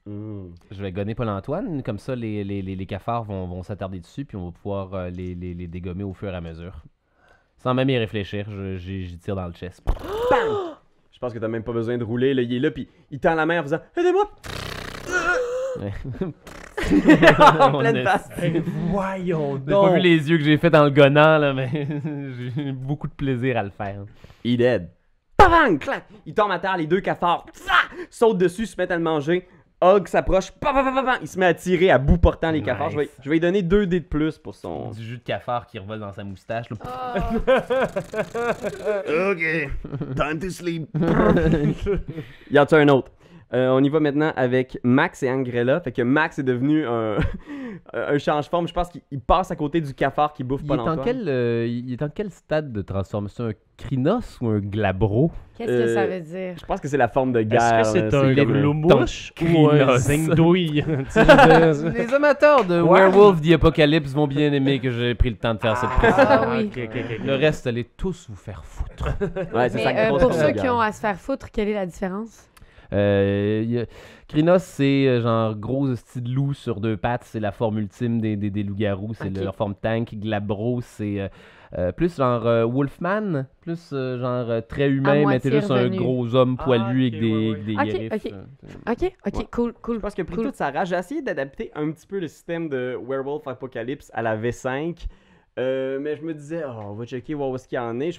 [0.07, 0.49] Hmm.
[0.70, 1.82] Je vais gonner Paul-Antoine.
[1.82, 4.95] Comme ça, les, les, les, les cafards vont, vont s'attarder dessus, puis on va pouvoir
[4.95, 6.82] euh, les, les, les dégommer au fur et à mesure.
[7.57, 9.82] Sans même y réfléchir, je- j'y j'y tire dans le chest.
[10.30, 10.43] Bam!
[11.14, 12.34] Je pense que t'as même pas besoin de rouler.
[12.34, 12.42] Là.
[12.42, 14.30] Il est là, puis il tend la main en faisant Aidez-moi!
[17.38, 18.28] en pleine face.
[18.40, 21.70] Ben voyons J'ai pas vu les yeux que j'ai fait dans le gonnant, là, mais
[22.54, 24.04] j'ai eu beaucoup de plaisir à le faire.
[24.42, 24.90] Il est dead.
[25.38, 25.78] Bang!
[25.78, 26.04] Clac!
[26.26, 27.72] Il tombe à terre, les deux cafards Tsa!
[28.10, 29.46] sautent dessus, se mettent à le manger.
[29.85, 30.51] Hulk s'approche,
[31.20, 32.91] il se met à tirer à bout portant les cafards.
[32.91, 34.91] Je vais, je vais lui donner deux dés de plus pour son.
[34.91, 36.70] Du jus de cafard qui revole dans sa moustache.
[36.70, 36.76] là.
[39.30, 39.68] Ok,
[40.16, 40.89] time to sleep.
[40.95, 41.74] Il
[42.51, 43.11] y en a un autre?
[43.55, 45.80] Euh, on y va maintenant avec Max et Angrella.
[45.80, 47.18] Fait que Max est devenu un,
[47.92, 48.66] un change-forme.
[48.66, 50.96] Je pense qu'il il passe à côté du cafard qui bouffe Il pas est, en
[50.96, 53.44] quel, euh, il est en quel stade de transformation?
[53.44, 55.30] Un crinos ou un glabro?
[55.59, 56.55] Qu'est-ce que ça Euh, veut dire?
[56.61, 57.82] Je pense que c'est la forme de Est-ce guerre.
[57.82, 60.00] que c'est un comme gloulouche ou un crinos.
[60.00, 60.84] zingdouille?
[61.94, 63.00] Les amateurs de Ouais.
[63.02, 66.24] Werewolf the Apocalypse vont bien aimer que j'ai pris le temps de faire cette précision.
[66.28, 66.70] Ah oui.
[66.76, 67.20] ok.
[67.24, 69.07] Le reste, allez tous vous faire foutre.
[69.55, 69.92] Ouais, c'est ça.
[69.92, 72.48] Mais euh, pour ceux qui ont à se faire foutre, quelle est la différence?
[72.93, 73.87] Euh, a-
[74.28, 77.24] Crinos, c'est euh, genre gros style loup sur deux pattes.
[77.24, 79.14] C'est la forme ultime des, des, des loups-garous.
[79.14, 80.14] C'est leur forme tank.
[80.14, 81.28] Glabro, c'est euh,
[81.78, 83.45] euh, plus genre euh, Wolfman.
[83.61, 87.20] Plus euh, genre euh, très humain, mais t'es juste un gros homme Ah, poilu avec
[87.20, 87.51] des, ouais, ouais.
[87.51, 88.26] avec des Ok, griffes.
[88.26, 88.32] ok.
[88.32, 89.39] euh.
[89.39, 89.47] Ouais.
[89.51, 89.97] cool, cool.
[89.97, 90.45] Je pense a pris Cool.
[90.47, 90.89] toute sa rage.
[90.89, 95.07] J'ai essayé d'adapter un petit peu le système de Werewolf Apocalypse à la V5.
[95.59, 98.01] euh, mais je me disais, oh, on va checker, voir où est-ce qu'il y en
[98.01, 98.18] est.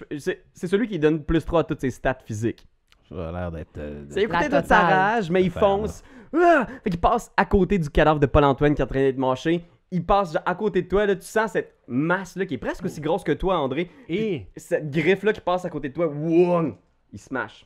[0.54, 2.66] C'est celui qui donne plus 3 à toutes ses stats physiques.
[3.10, 3.78] Ça a l'air d'être.
[3.78, 6.04] euh, de- C'est écouter toute sa rage, mais il fonce.
[6.36, 6.68] Ah!
[6.84, 9.64] Fait qu'il passe à côté du cadavre de Paul-Antoine qui est en train d'être mâché.
[9.92, 13.00] Il passe à côté de toi, là, tu sens cette masse-là qui est presque aussi
[13.00, 13.90] grosse que toi, André.
[14.10, 14.48] Et?
[14.58, 16.08] Cette griffe-là qui passe à côté de toi.
[16.08, 16.76] Wouang!
[17.14, 17.66] il smash.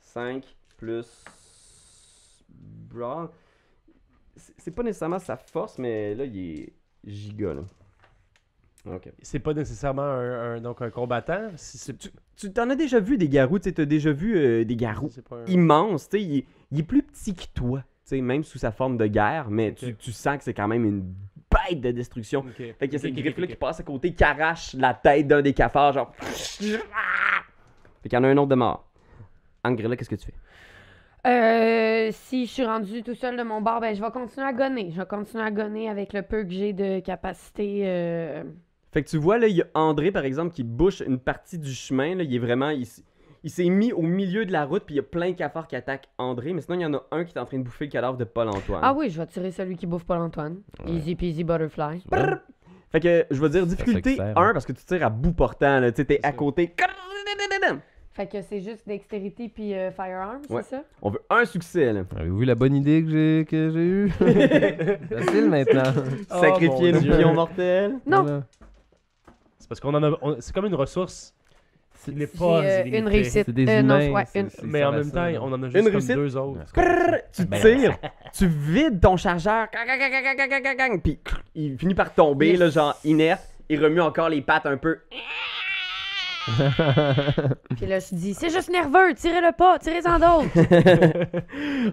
[0.00, 0.44] 5
[0.78, 1.24] plus.
[2.48, 3.28] Brawl.
[4.36, 6.72] C'est c'est pas nécessairement sa force, mais là, il est
[7.04, 7.62] giga, là.
[8.86, 9.10] Ok.
[9.22, 11.50] C'est pas nécessairement un, un- donc un combattant.
[11.56, 11.94] Si
[12.36, 15.44] Tu t'en as déjà vu des garous, tu t'as déjà vu euh, des garous un-
[15.46, 17.84] immenses, tu sais, il, est- il est plus petit que toi, tu
[18.16, 20.84] sais, même sous sa forme de guerre, mais tu, tu sens que c'est quand même
[20.84, 21.14] une
[21.50, 22.40] bête de destruction.
[22.40, 22.56] Ok.
[22.78, 23.58] Fait qu'il y a griffes-là ok, qui ok.
[23.58, 26.12] passent à côté, qui arrachent la tête d'un des cafards, genre.
[28.02, 28.86] Fait qu'il y en a un autre de mort.
[29.64, 30.34] Angrella, qu'est-ce que tu fais?
[31.26, 34.52] Euh, si je suis rendu tout seul de mon bord, ben je vais continuer à
[34.52, 34.90] gonner.
[34.90, 37.84] Je vais continuer à gonner avec le peu que j'ai de capacité.
[37.86, 38.44] euh,
[38.94, 41.58] Fait que tu vois, là, il y a André, par exemple, qui bouche une partie
[41.58, 42.14] du chemin.
[42.14, 42.70] Là, il est vraiment.
[42.70, 43.02] S-
[43.42, 45.66] il s'est mis au milieu de la route, puis il y a plein de cafards
[45.66, 46.54] qui attaquent André.
[46.54, 48.16] Mais sinon, il y en a un qui est en train de bouffer le cadavre
[48.16, 48.80] de Paul-Antoine.
[48.82, 50.60] Ah oui, je vais tirer celui qui bouffe Paul-Antoine.
[50.86, 50.92] Ouais.
[50.92, 52.02] Easy peasy butterfly.
[52.10, 52.20] Ouais.
[52.90, 54.52] Fait que je vais dire difficulté qui sert, 1 hein.
[54.54, 55.80] parce que tu tires à bout portant.
[55.80, 55.90] là.
[55.90, 56.72] Tu sais, t'es à côté.
[58.12, 60.62] Fait que c'est juste dextérité puis euh, firearm, Ouais.
[60.62, 60.84] c'est ça?
[61.02, 62.04] On veut un succès, là.
[62.16, 64.08] Avez-vous vu la bonne idée que j'ai que j'ai eue?
[65.08, 65.82] Facile maintenant.
[66.30, 67.94] Oh, Sacrifier mon nos pions mortels.
[68.06, 68.22] Non.
[68.22, 68.42] Voilà.
[69.64, 70.10] C'est parce qu'on en a.
[70.20, 71.34] on- C'est comme une ressource
[72.04, 72.98] qui n'est J'ai, pas euh, illimitée.
[72.98, 73.46] une réussite.
[73.46, 74.10] C'est des Euh, non, humains.
[74.10, 75.92] ouais, c'est- une- c'est Mais ça, en même temps, on en a Une juste comme
[75.92, 76.14] réussite?
[76.16, 76.60] deux autres.
[76.76, 77.22] Ouais.
[77.32, 77.98] Tu Ben, tires,
[78.34, 81.18] tu vides ton chargeur, gang, gang, gang, gang, gang, gang, gang, gang, puis
[81.54, 82.58] il finit par tomber, Yes.
[82.58, 83.48] là, genre inerte.
[83.70, 84.98] Il remue encore les pattes un peu.
[87.76, 91.44] Puis là, je dis, c'est juste nerveux, tirez-le pas, tirez-en d'autres.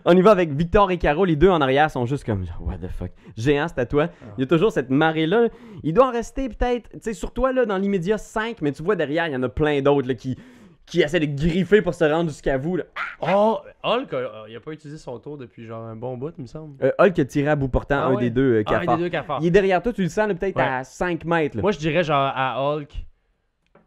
[0.06, 1.26] On y va avec Victor et Caro.
[1.26, 3.12] Les deux en arrière sont juste comme What the fuck.
[3.38, 4.10] Géant, c'est à toi.
[4.38, 5.48] Il y a toujours cette marée-là.
[5.84, 8.84] Il doit en rester peut-être, tu sais, sur toi, là, dans l'immédiat 5, mais tu
[8.84, 10.38] vois derrière, il y en a plein d'autres là, qui,
[10.86, 12.76] qui essaient de griffer pour se rendre jusqu'à vous.
[12.78, 12.84] Là.
[13.22, 16.42] Oh, Hulk, euh, il a pas utilisé son tour depuis genre un bon bout, il
[16.42, 16.76] me semble.
[16.84, 18.24] Euh, Hulk a tiré à bout portant Ah un ouais.
[18.24, 18.98] des deux euh, Ah, un cafards.
[18.98, 19.40] des deux cafards.
[19.42, 20.64] Il est derrière toi, tu le sens là, peut-être Ouais.
[20.64, 21.56] à 5 mètres.
[21.56, 21.62] là.
[21.62, 23.06] Moi, je dirais genre à Hulk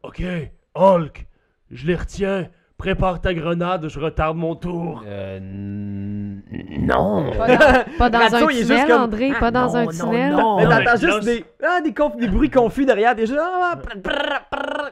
[0.06, 0.22] Ok,
[0.74, 1.26] Hulk,
[1.70, 2.48] je les retiens.
[2.76, 5.04] Prépare ta grenade, je retarde mon tour.
[5.06, 7.30] Euh, Non.
[7.38, 9.74] Pas dans, pas dans Ratso, un il est juste tunnel, comme- André, pas dans non,
[9.76, 10.32] un non, tunnel.
[10.32, 10.56] non.
[10.56, 13.36] Mais t'entends juste là, des, ah, des, conf- des bruits confus derrière, des gens.
[13.40, 14.90] ah, prr, prr, prr.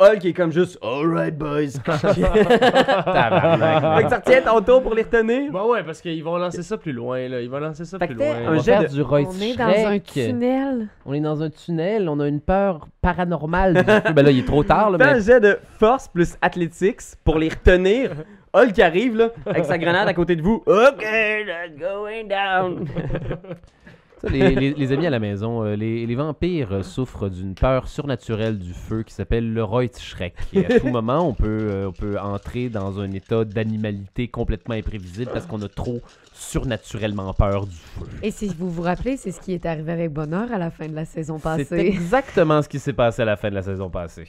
[0.00, 1.72] Hulk est comme juste, alright boys.
[1.84, 3.98] Tabarnak.
[3.98, 5.52] fait que tu retiens ton tour pour les retenir.
[5.52, 7.40] Bah ouais, parce qu'ils vont lancer ça plus loin, là.
[7.40, 8.36] Ils vont lancer ça Fait plus t'es loin.
[8.44, 10.04] On un va jet faire de- du Roy On est dans un Shrek.
[10.04, 10.88] tunnel.
[11.04, 13.74] On est dans un tunnel, on a une peur paranormale.
[13.74, 14.00] du feu.
[14.14, 17.38] ben là, il est trop tard, là, Fais un jet de force plus athletics pour
[17.38, 18.12] les retenir.
[18.52, 20.62] Hulk arrive là, avec sa grenade à côté de vous.
[20.66, 22.84] Ok, let's going down.
[24.28, 27.88] Les, les- les amis à la maison, euh, les, les vampires euh, souffrent d'une peur
[27.88, 30.34] surnaturelle du feu qui s'appelle le Reuteschreck.
[30.52, 34.74] Et à tout moment, on peut, euh, on peut entrer dans un état d'animalité complètement
[34.74, 36.00] imprévisible parce qu'on a trop
[36.34, 38.04] surnaturellement peur du feu.
[38.22, 40.86] Et si vous vous rappelez, c'est ce qui est arrivé avec Bonheur à la fin
[40.88, 41.76] de la saison C'est passée.
[41.78, 44.28] exactement ce qui s'est passé à la fin de la saison passée.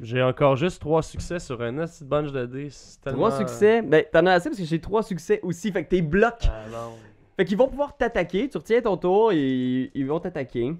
[0.00, 2.68] J'ai encore juste trois succès sur un petit bunch de dés.
[2.70, 3.82] c'est tellement- Trois succès?
[3.82, 5.72] Ben, t'en as assez parce que j'ai trois succès aussi.
[5.72, 6.34] Fait que t'es bloc.
[6.44, 6.92] Ah non.
[7.36, 8.48] Fait qu'ils vont pouvoir t'attaquer.
[8.48, 10.74] Tu retiens ton tour et ils vont t'attaquer.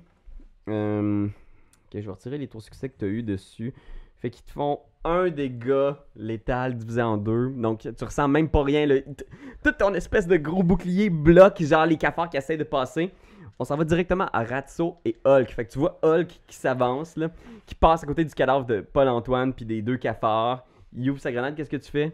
[0.68, 3.72] Euh, Ok, je vais retirer les trois succès que t'as eu dessus.
[4.16, 7.50] Fait qu'ils te font un dégât létal divisé en deux.
[7.50, 8.86] Donc tu ressens même pas rien.
[8.86, 9.00] là.
[9.00, 9.26] T-
[9.62, 13.10] Tout ton espèce de gros bouclier bloque, genre les cafards qui essaient de passer.
[13.58, 15.50] On s'en va directement à Ratso et Hulk.
[15.52, 17.14] Fait que tu vois Hulk qui s'avance,
[17.66, 20.64] qui passe à côté du cadavre de Paul-Antoine puis des deux cafards.
[20.96, 22.12] Il ouvre sa grenade, qu'est-ce que tu fais?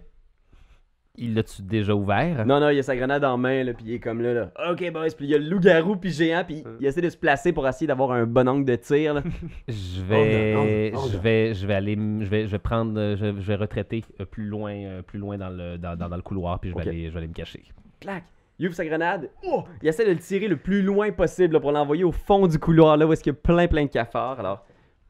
[1.20, 2.46] Il l'a-tu déjà ouvert?
[2.46, 4.52] Non, non, il a sa grenade en main, là, puis il est comme là, là.
[4.70, 7.16] Ok, boys, puis il y a le loup-garou, puis géant, puis il essaie de se
[7.16, 9.22] placer pour essayer d'avoir un bon angle de tir, là.
[9.68, 13.46] Je vais, je vais, je vais aller, je vais, je vais prendre, euh, je, je
[13.46, 16.58] vais retraiter euh, plus loin, euh, plus loin dans le, dans, dans- dans le couloir,
[16.58, 17.62] puis je vais aller, je vais aller me cacher.
[18.00, 18.24] Clac!
[18.58, 19.30] Il ouvre sa grenade.
[19.42, 19.64] Oh!
[19.82, 22.58] Il essaie de le tirer le plus loin possible là, pour l'envoyer au fond du
[22.58, 24.38] couloir, là, où est-ce qu'il y a plein, plein de cafards.
[24.40, 24.66] Alors,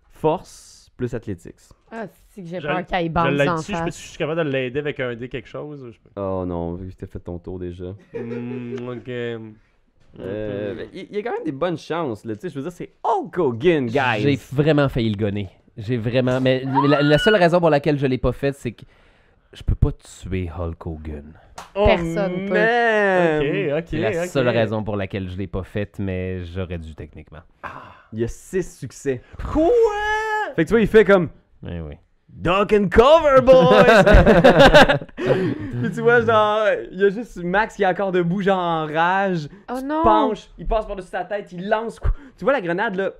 [0.09, 1.55] force plus athletics.
[1.91, 3.85] Ah, c'est que j'ai Je- peur qu'il Je bounce l'ai en dessus, je, peux- je
[3.87, 3.97] face.
[3.97, 5.91] suis capable de l'aider avec un dé quelque chose.
[5.93, 7.95] Je peux- Oh non, vu que t'as fait ton tour déjà.
[8.15, 9.09] Hmm, ok.
[10.19, 12.35] Euh, ben, il il y a quand même des bonnes chances, là.
[12.35, 14.21] Tu sais, je veux dire, c'est Hulk Hogan, guys!
[14.21, 15.49] J'ai vraiment failli le gonner.
[15.77, 18.83] J'ai vraiment, mais la, la seule raison pour laquelle je l'ai pas fait, c'est que
[19.53, 21.33] je peux pas tuer Hulk Hogan.
[21.77, 22.53] Oh, Personne peut.
[22.53, 23.41] man!
[23.41, 23.85] Ok, ok.
[23.89, 24.29] C'est la ok.
[24.29, 27.41] seule raison pour laquelle je l'ai pas faite, mais j'aurais dû techniquement.
[28.13, 29.23] Il y a 6 succès.
[29.53, 29.71] Quoi?
[30.61, 31.31] Fait que tu vois, il fait comme
[31.63, 31.95] Oui, oui.
[32.29, 34.05] Duck and cover, boys!
[35.17, 38.87] Puis tu vois, genre, il y a juste Max qui est encore debout, genre en
[38.87, 39.49] rage.
[39.73, 40.03] Oh Tu non!
[40.03, 41.99] penches, il passe par-dessus sa tête, il lance.
[42.37, 43.13] Tu vois la grenade, là,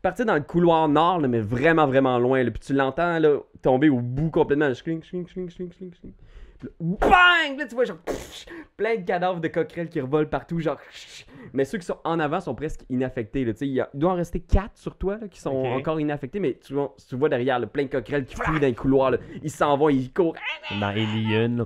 [0.00, 2.44] partir dans le couloir nord, là, mais vraiment, vraiment loin.
[2.44, 4.72] Là, puis tu l'entends, là, tomber au bout complètement.
[4.72, 6.12] Schling, schling, schling, schling, schling, schling.
[6.58, 7.58] Puis là, bang!
[7.58, 7.98] Là, tu vois, genre,
[8.76, 10.78] plein de cadavres de coquerelles qui revolent partout, genre.
[11.52, 13.52] Mais ceux qui sont en avant sont presque inaffectés, là.
[13.52, 15.54] Tu sais, il y a- il doit en rester quatre sur toi, là, qui sont
[15.54, 18.66] encore inaffectés, mais tu vois, tu vois derrière, là, plein de coquerelles qui fouillent dans
[18.66, 19.18] les couloirs, là.
[19.42, 20.36] Ils s'en vont, ils courent.
[20.80, 21.64] Dans Alien.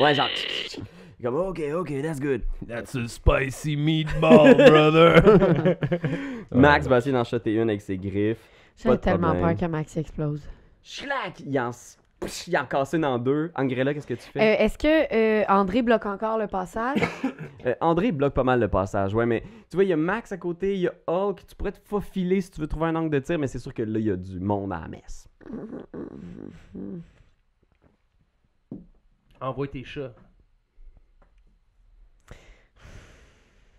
[0.00, 0.28] Ouais, genre.
[1.22, 2.42] Comme, ok, ok, that's good.
[2.68, 5.20] That's a spicy meatball, brother.
[6.52, 8.38] Max va essayer d'en shotter une avec ses griffes.
[8.76, 9.56] J'ai tellement problème.
[9.56, 10.48] peur que Max explose.
[10.80, 11.40] Schlac!
[11.44, 11.70] Il en,
[12.46, 13.50] il en casse une en deux.
[13.54, 14.40] Angrella, qu'est-ce que tu fais?
[14.40, 16.98] Euh, Est-ce que euh, André bloque encore le passage?
[17.66, 20.30] Euh, André bloque pas mal le passage, ouais, mais tu vois, il y a Max
[20.30, 22.94] à côté, il y a Hulk, tu pourrais te faufiler si tu veux trouver un
[22.94, 24.86] angle de tir, mais c'est sûr que là, il y a du monde à la
[24.86, 25.26] messe.
[29.40, 30.12] Envoie tes chats.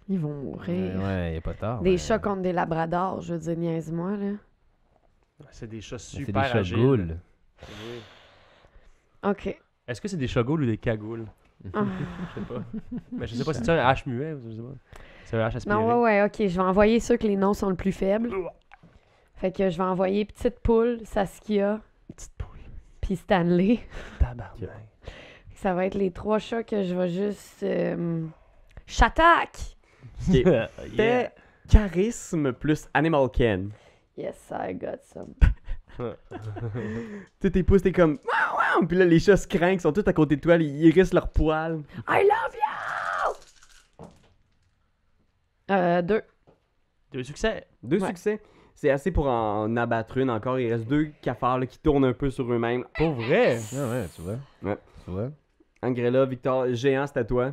[0.10, 1.00] Ils vont mourir.
[1.02, 1.82] ouais, y a pas tard.
[1.82, 4.32] Des mais- chats contre des labradors, je veux dire, niaise-moi, là.
[5.52, 6.78] C'est des chats C'est super des chats agiles.
[6.78, 7.18] ghouls.
[7.62, 8.00] Oui.
[9.24, 9.58] OK.
[9.88, 11.26] Est-ce que c'est des chats ghouls ou des cagoules?
[11.74, 11.84] Ah.
[12.36, 12.64] Je sais pas.
[13.12, 14.74] Mais je sais pas, c'est un H muet ou je sais pas?
[15.26, 15.76] C'est un H aspiré.
[15.76, 16.36] Non, ouais, ouais, OK.
[16.48, 18.32] Je vais envoyer ceux que les noms sont le plus faibles.
[19.36, 21.82] Fait que je vais envoyer Petite Poule, Saskia,
[22.16, 22.60] Petite poule.
[23.02, 23.80] puis Stanley.
[24.20, 24.70] Tabarnak.
[25.56, 27.64] Ça va être les trois chats que je vais juste...
[27.64, 28.26] Euh...
[28.88, 29.58] J'attaque!
[30.30, 30.36] Ok.
[30.94, 31.32] Yeah.
[31.70, 33.72] Charisme plus Animal Ken.
[34.18, 35.34] Yes, I got some.
[36.00, 39.82] Tu sais, tes pouces, t'es comme waouh, waouh, puis là, les chats se craignent, ils
[39.82, 41.82] sont tous à côté de toi, ils hérissent leurs poils.
[42.08, 44.06] I love you!
[45.72, 46.22] Euh, deux.
[47.12, 47.66] Deux succès.
[47.84, 48.08] Deux Ouais.
[48.08, 48.42] succès.
[48.74, 50.58] C'est assez pour en abattre une encore.
[50.60, 52.86] Il reste deux cafards là, qui tournent un peu sur eux-mêmes.
[52.96, 53.60] Pour vrai?
[53.76, 54.38] Ah ouais, tu vois.
[54.64, 54.78] Ouais.
[55.04, 55.30] Tu vois.
[55.82, 57.52] Angrella, Victor, géant, c'est à toi.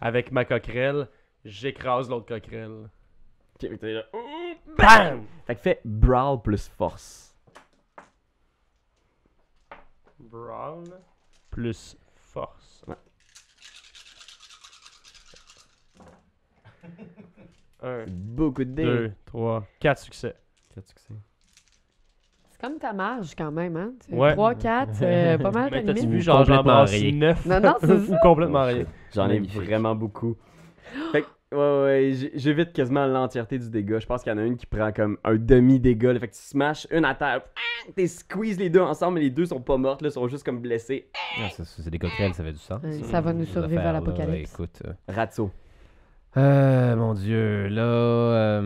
[0.00, 1.08] Avec ma coquerelle,
[1.44, 2.88] j'écrase l'autre coquerelle.
[3.54, 4.02] Ok, fait que t'es là.
[4.76, 5.24] BAM!
[5.46, 7.31] Fait que fais Brawl plus force.
[10.32, 10.94] Brown
[11.50, 12.82] plus force.
[12.88, 12.94] Ouais.
[17.82, 18.82] Un, Beaucoup de dés.
[18.84, 20.34] deux, trois, quatre succès.
[20.74, 21.12] Quatre succès.
[22.50, 23.92] C'est comme ta marge quand même, hein?
[24.06, 24.32] Tu- Ouais.
[24.32, 26.10] Trois, quatre, euh, pas mal Mais t'as-tu limite.
[26.16, 27.12] vu, genre, j'en Complètement brasse rien.
[27.12, 27.46] neuf?
[27.46, 28.18] Non, non, c'est Ou ça.
[28.22, 28.84] complètement rien.
[29.14, 29.62] J'en ai Magnifique.
[29.62, 30.36] vraiment beaucoup.
[31.52, 34.00] Ouais, ouais, j'évite quasiment l'entièreté du dégât.
[34.00, 36.18] Je pense qu'il y en a une qui prend comme un demi-dégât.
[36.18, 37.42] Fait que tu smashes une à terre.
[37.94, 40.60] T'es squeeze les deux ensemble, mais les deux sont pas mortes, là, sont juste comme
[40.60, 41.08] blessées.
[41.38, 42.78] Ah, ça, c'est des coquerelles, ça fait du sang.
[42.84, 44.52] Euh, ça va nous survivre à l'apocalypse.
[44.52, 44.82] Écoute.
[44.86, 45.50] euh, Ratso.
[46.36, 47.82] Euh, mon dieu, là.
[47.82, 48.62] euh,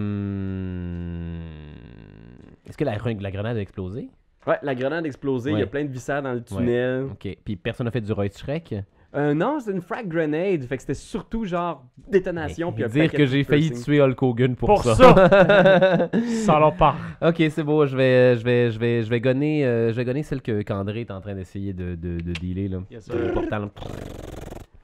[2.68, 4.08] Est-ce que la, la grenade a explosé?
[4.46, 5.50] Ouais, la grenade a explosé.
[5.50, 5.66] Il y a Ouais.
[5.66, 7.04] plein de viscères dans le tunnel.
[7.10, 7.36] Ok.
[7.44, 8.74] Puis personne n'a fait du Roy Shrek?
[9.16, 10.62] Euh, non, c'est une frag grenade.
[10.64, 12.70] Fait que c'était surtout genre détonation.
[12.72, 14.94] Puis Dire que j'ai failli tuer Hulk Hogan pour, Pour ça.
[14.94, 16.08] ça!
[16.44, 16.96] Ça leur part.
[17.22, 17.86] ok, c'est beau.
[17.86, 20.60] Je vais, je vais, je vais, je vais gonner, euh, je vais gonner celle que
[20.62, 22.78] qu'André est en train d'essayer de, de, de dealer là.
[22.90, 23.68] Yes, là.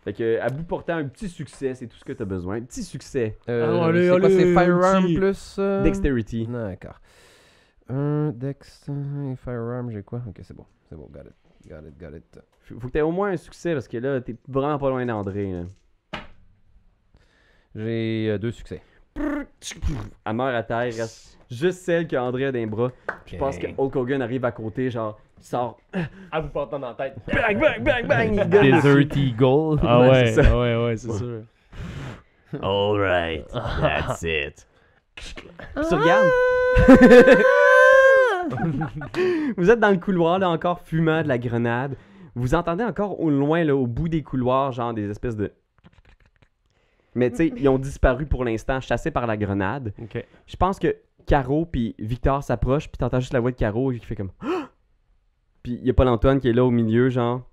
[0.04, 2.56] Fait que, à bout portant, un petit succès, c'est tout ce que t'as besoin.
[2.56, 3.38] Un petit succès.
[3.48, 5.14] Euh, Ah, allez, c'est quoi, allez, c'est Firearm petit.
[5.14, 5.56] plus.
[5.60, 6.48] euh, Dexterity.
[6.50, 7.00] D'accord.
[7.88, 8.86] Un Dex,
[9.44, 10.22] Firearm, j'ai quoi?
[10.26, 11.34] Ok, c'est bon, c'est bon, got it,
[11.68, 12.40] got it, got it.
[12.80, 15.52] Faut que t'aies au moins un succès parce que là, t'es vraiment pas loin d'André.
[17.74, 18.82] J'ai euh, deux succès.
[19.16, 22.90] Elle meurt à terre, reste juste celle que André a dans les bras.
[23.24, 23.66] Puis je pense que.
[23.76, 25.78] Hulk Hogan arrive à côté, genre, il sort.
[26.30, 27.16] À vous portant dans la tête.
[27.26, 28.40] Bang, bang, bang, bang!
[28.44, 29.16] Il Desert.
[29.16, 29.78] Eagle.
[29.82, 30.48] Ah Ouais, ouais, c'est ça.
[30.52, 31.42] ah ouais, ouais, c'est sûr.
[32.62, 34.66] Alright, that's it.
[35.14, 35.34] Puis
[35.88, 36.28] tu regardes?
[39.56, 41.96] Vous êtes dans le couloir, là, encore fumant de la grenade.
[42.34, 45.52] Vous entendez encore au loin, là, au bout des couloirs, genre des espèces de.
[47.14, 49.92] Mais tu sais, ils ont disparu pour l'instant, chassés par la grenade.
[50.00, 50.24] Ok.
[50.46, 50.96] Je pense que
[51.26, 54.32] Caro puis Victor s'approchent, puis t'entends juste la voix de Caro qui fait comme.
[54.40, 54.68] Ah!
[55.62, 57.48] Puis il y a Paul-Antoine qui est là au milieu, genre.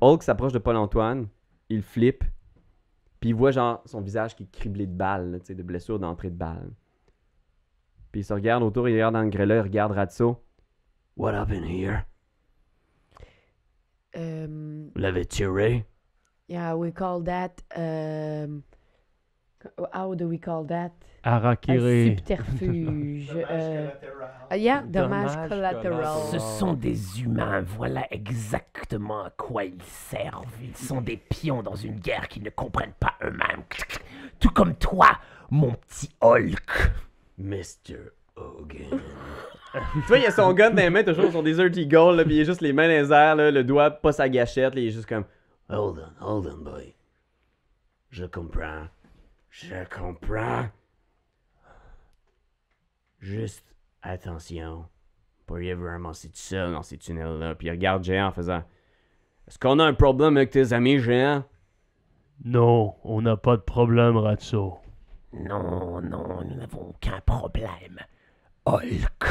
[0.00, 1.28] Hulk s'approche de Paul-Antoine,
[1.68, 2.24] il flippe,
[3.20, 5.62] puis il voit genre son visage qui est criblé de balles, là, tu sais, de
[5.62, 6.72] blessures d'entrée de balles.
[8.12, 10.44] Puis il se regarde autour, il regarde Angrella, il regarde Ratso.
[11.16, 12.04] What happened here?
[14.14, 15.86] Um, Vous l'avez tiré?
[16.46, 17.62] yeah, we call that.
[17.74, 18.62] Um,
[19.94, 20.92] how do we call that?
[21.24, 22.16] Un Harakiri.
[22.16, 23.28] subterfuge.
[23.32, 23.90] Dommage euh,
[24.50, 26.22] ah, yeah, dommage Dommage collateral.
[26.30, 30.52] Ce sont des humains, voilà exactement à quoi ils servent.
[30.62, 33.62] Ils sont des pions dans une guerre qu'ils ne comprennent pas eux-mêmes.
[34.40, 35.18] Tout comme toi,
[35.50, 36.92] mon petit Hulk.
[37.42, 38.12] Mr.
[38.36, 39.00] Hogan.
[39.72, 42.36] tu vois, il a son gun dans les mains, toujours son Desert Eagle, là, puis
[42.36, 44.80] il est juste les mains dans les airs, là, le doigt pas sa gâchette, là,
[44.80, 45.24] il est juste comme.
[45.68, 46.94] Hold on, hold on, boy.
[48.10, 48.86] Je comprends.
[49.50, 50.66] Je comprends.
[53.20, 53.64] Juste
[54.02, 54.86] attention.
[55.46, 57.54] Pourriez vraiment c'est tout seul dans ces tunnels-là.
[57.54, 58.62] Puis il regarde Géant en faisant
[59.46, 61.44] Est-ce qu'on a un problème avec tes amis géants?
[62.44, 64.81] Non, on n'a pas de problème, Ratso.
[65.32, 67.98] Non, non, nous n'avons aucun problème.
[68.66, 69.24] Hulk.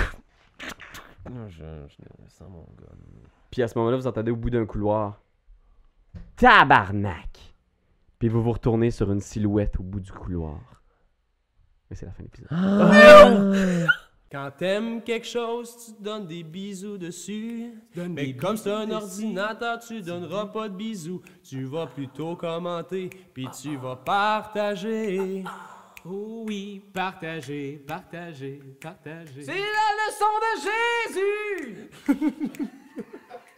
[1.29, 2.91] Non, je, je sens mon gars.
[3.51, 5.21] Puis à ce moment-là, vous entendez au bout d'un couloir.
[6.35, 7.53] Tabarnak!
[8.17, 10.59] Puis vous vous retournez sur une silhouette au bout du couloir.
[11.89, 13.87] Et c'est la fin de l'épisode.
[14.31, 17.73] Quand t'aimes quelque chose, tu te donnes des bisous dessus.
[17.95, 21.21] Mais comme c'est un ordinateur, tu donneras pas de bisous.
[21.43, 25.43] Tu vas plutôt commenter, puis tu vas partager.
[26.03, 29.43] Oh oui, partager, partager, partager.
[29.43, 32.69] C'est la leçon de Jésus!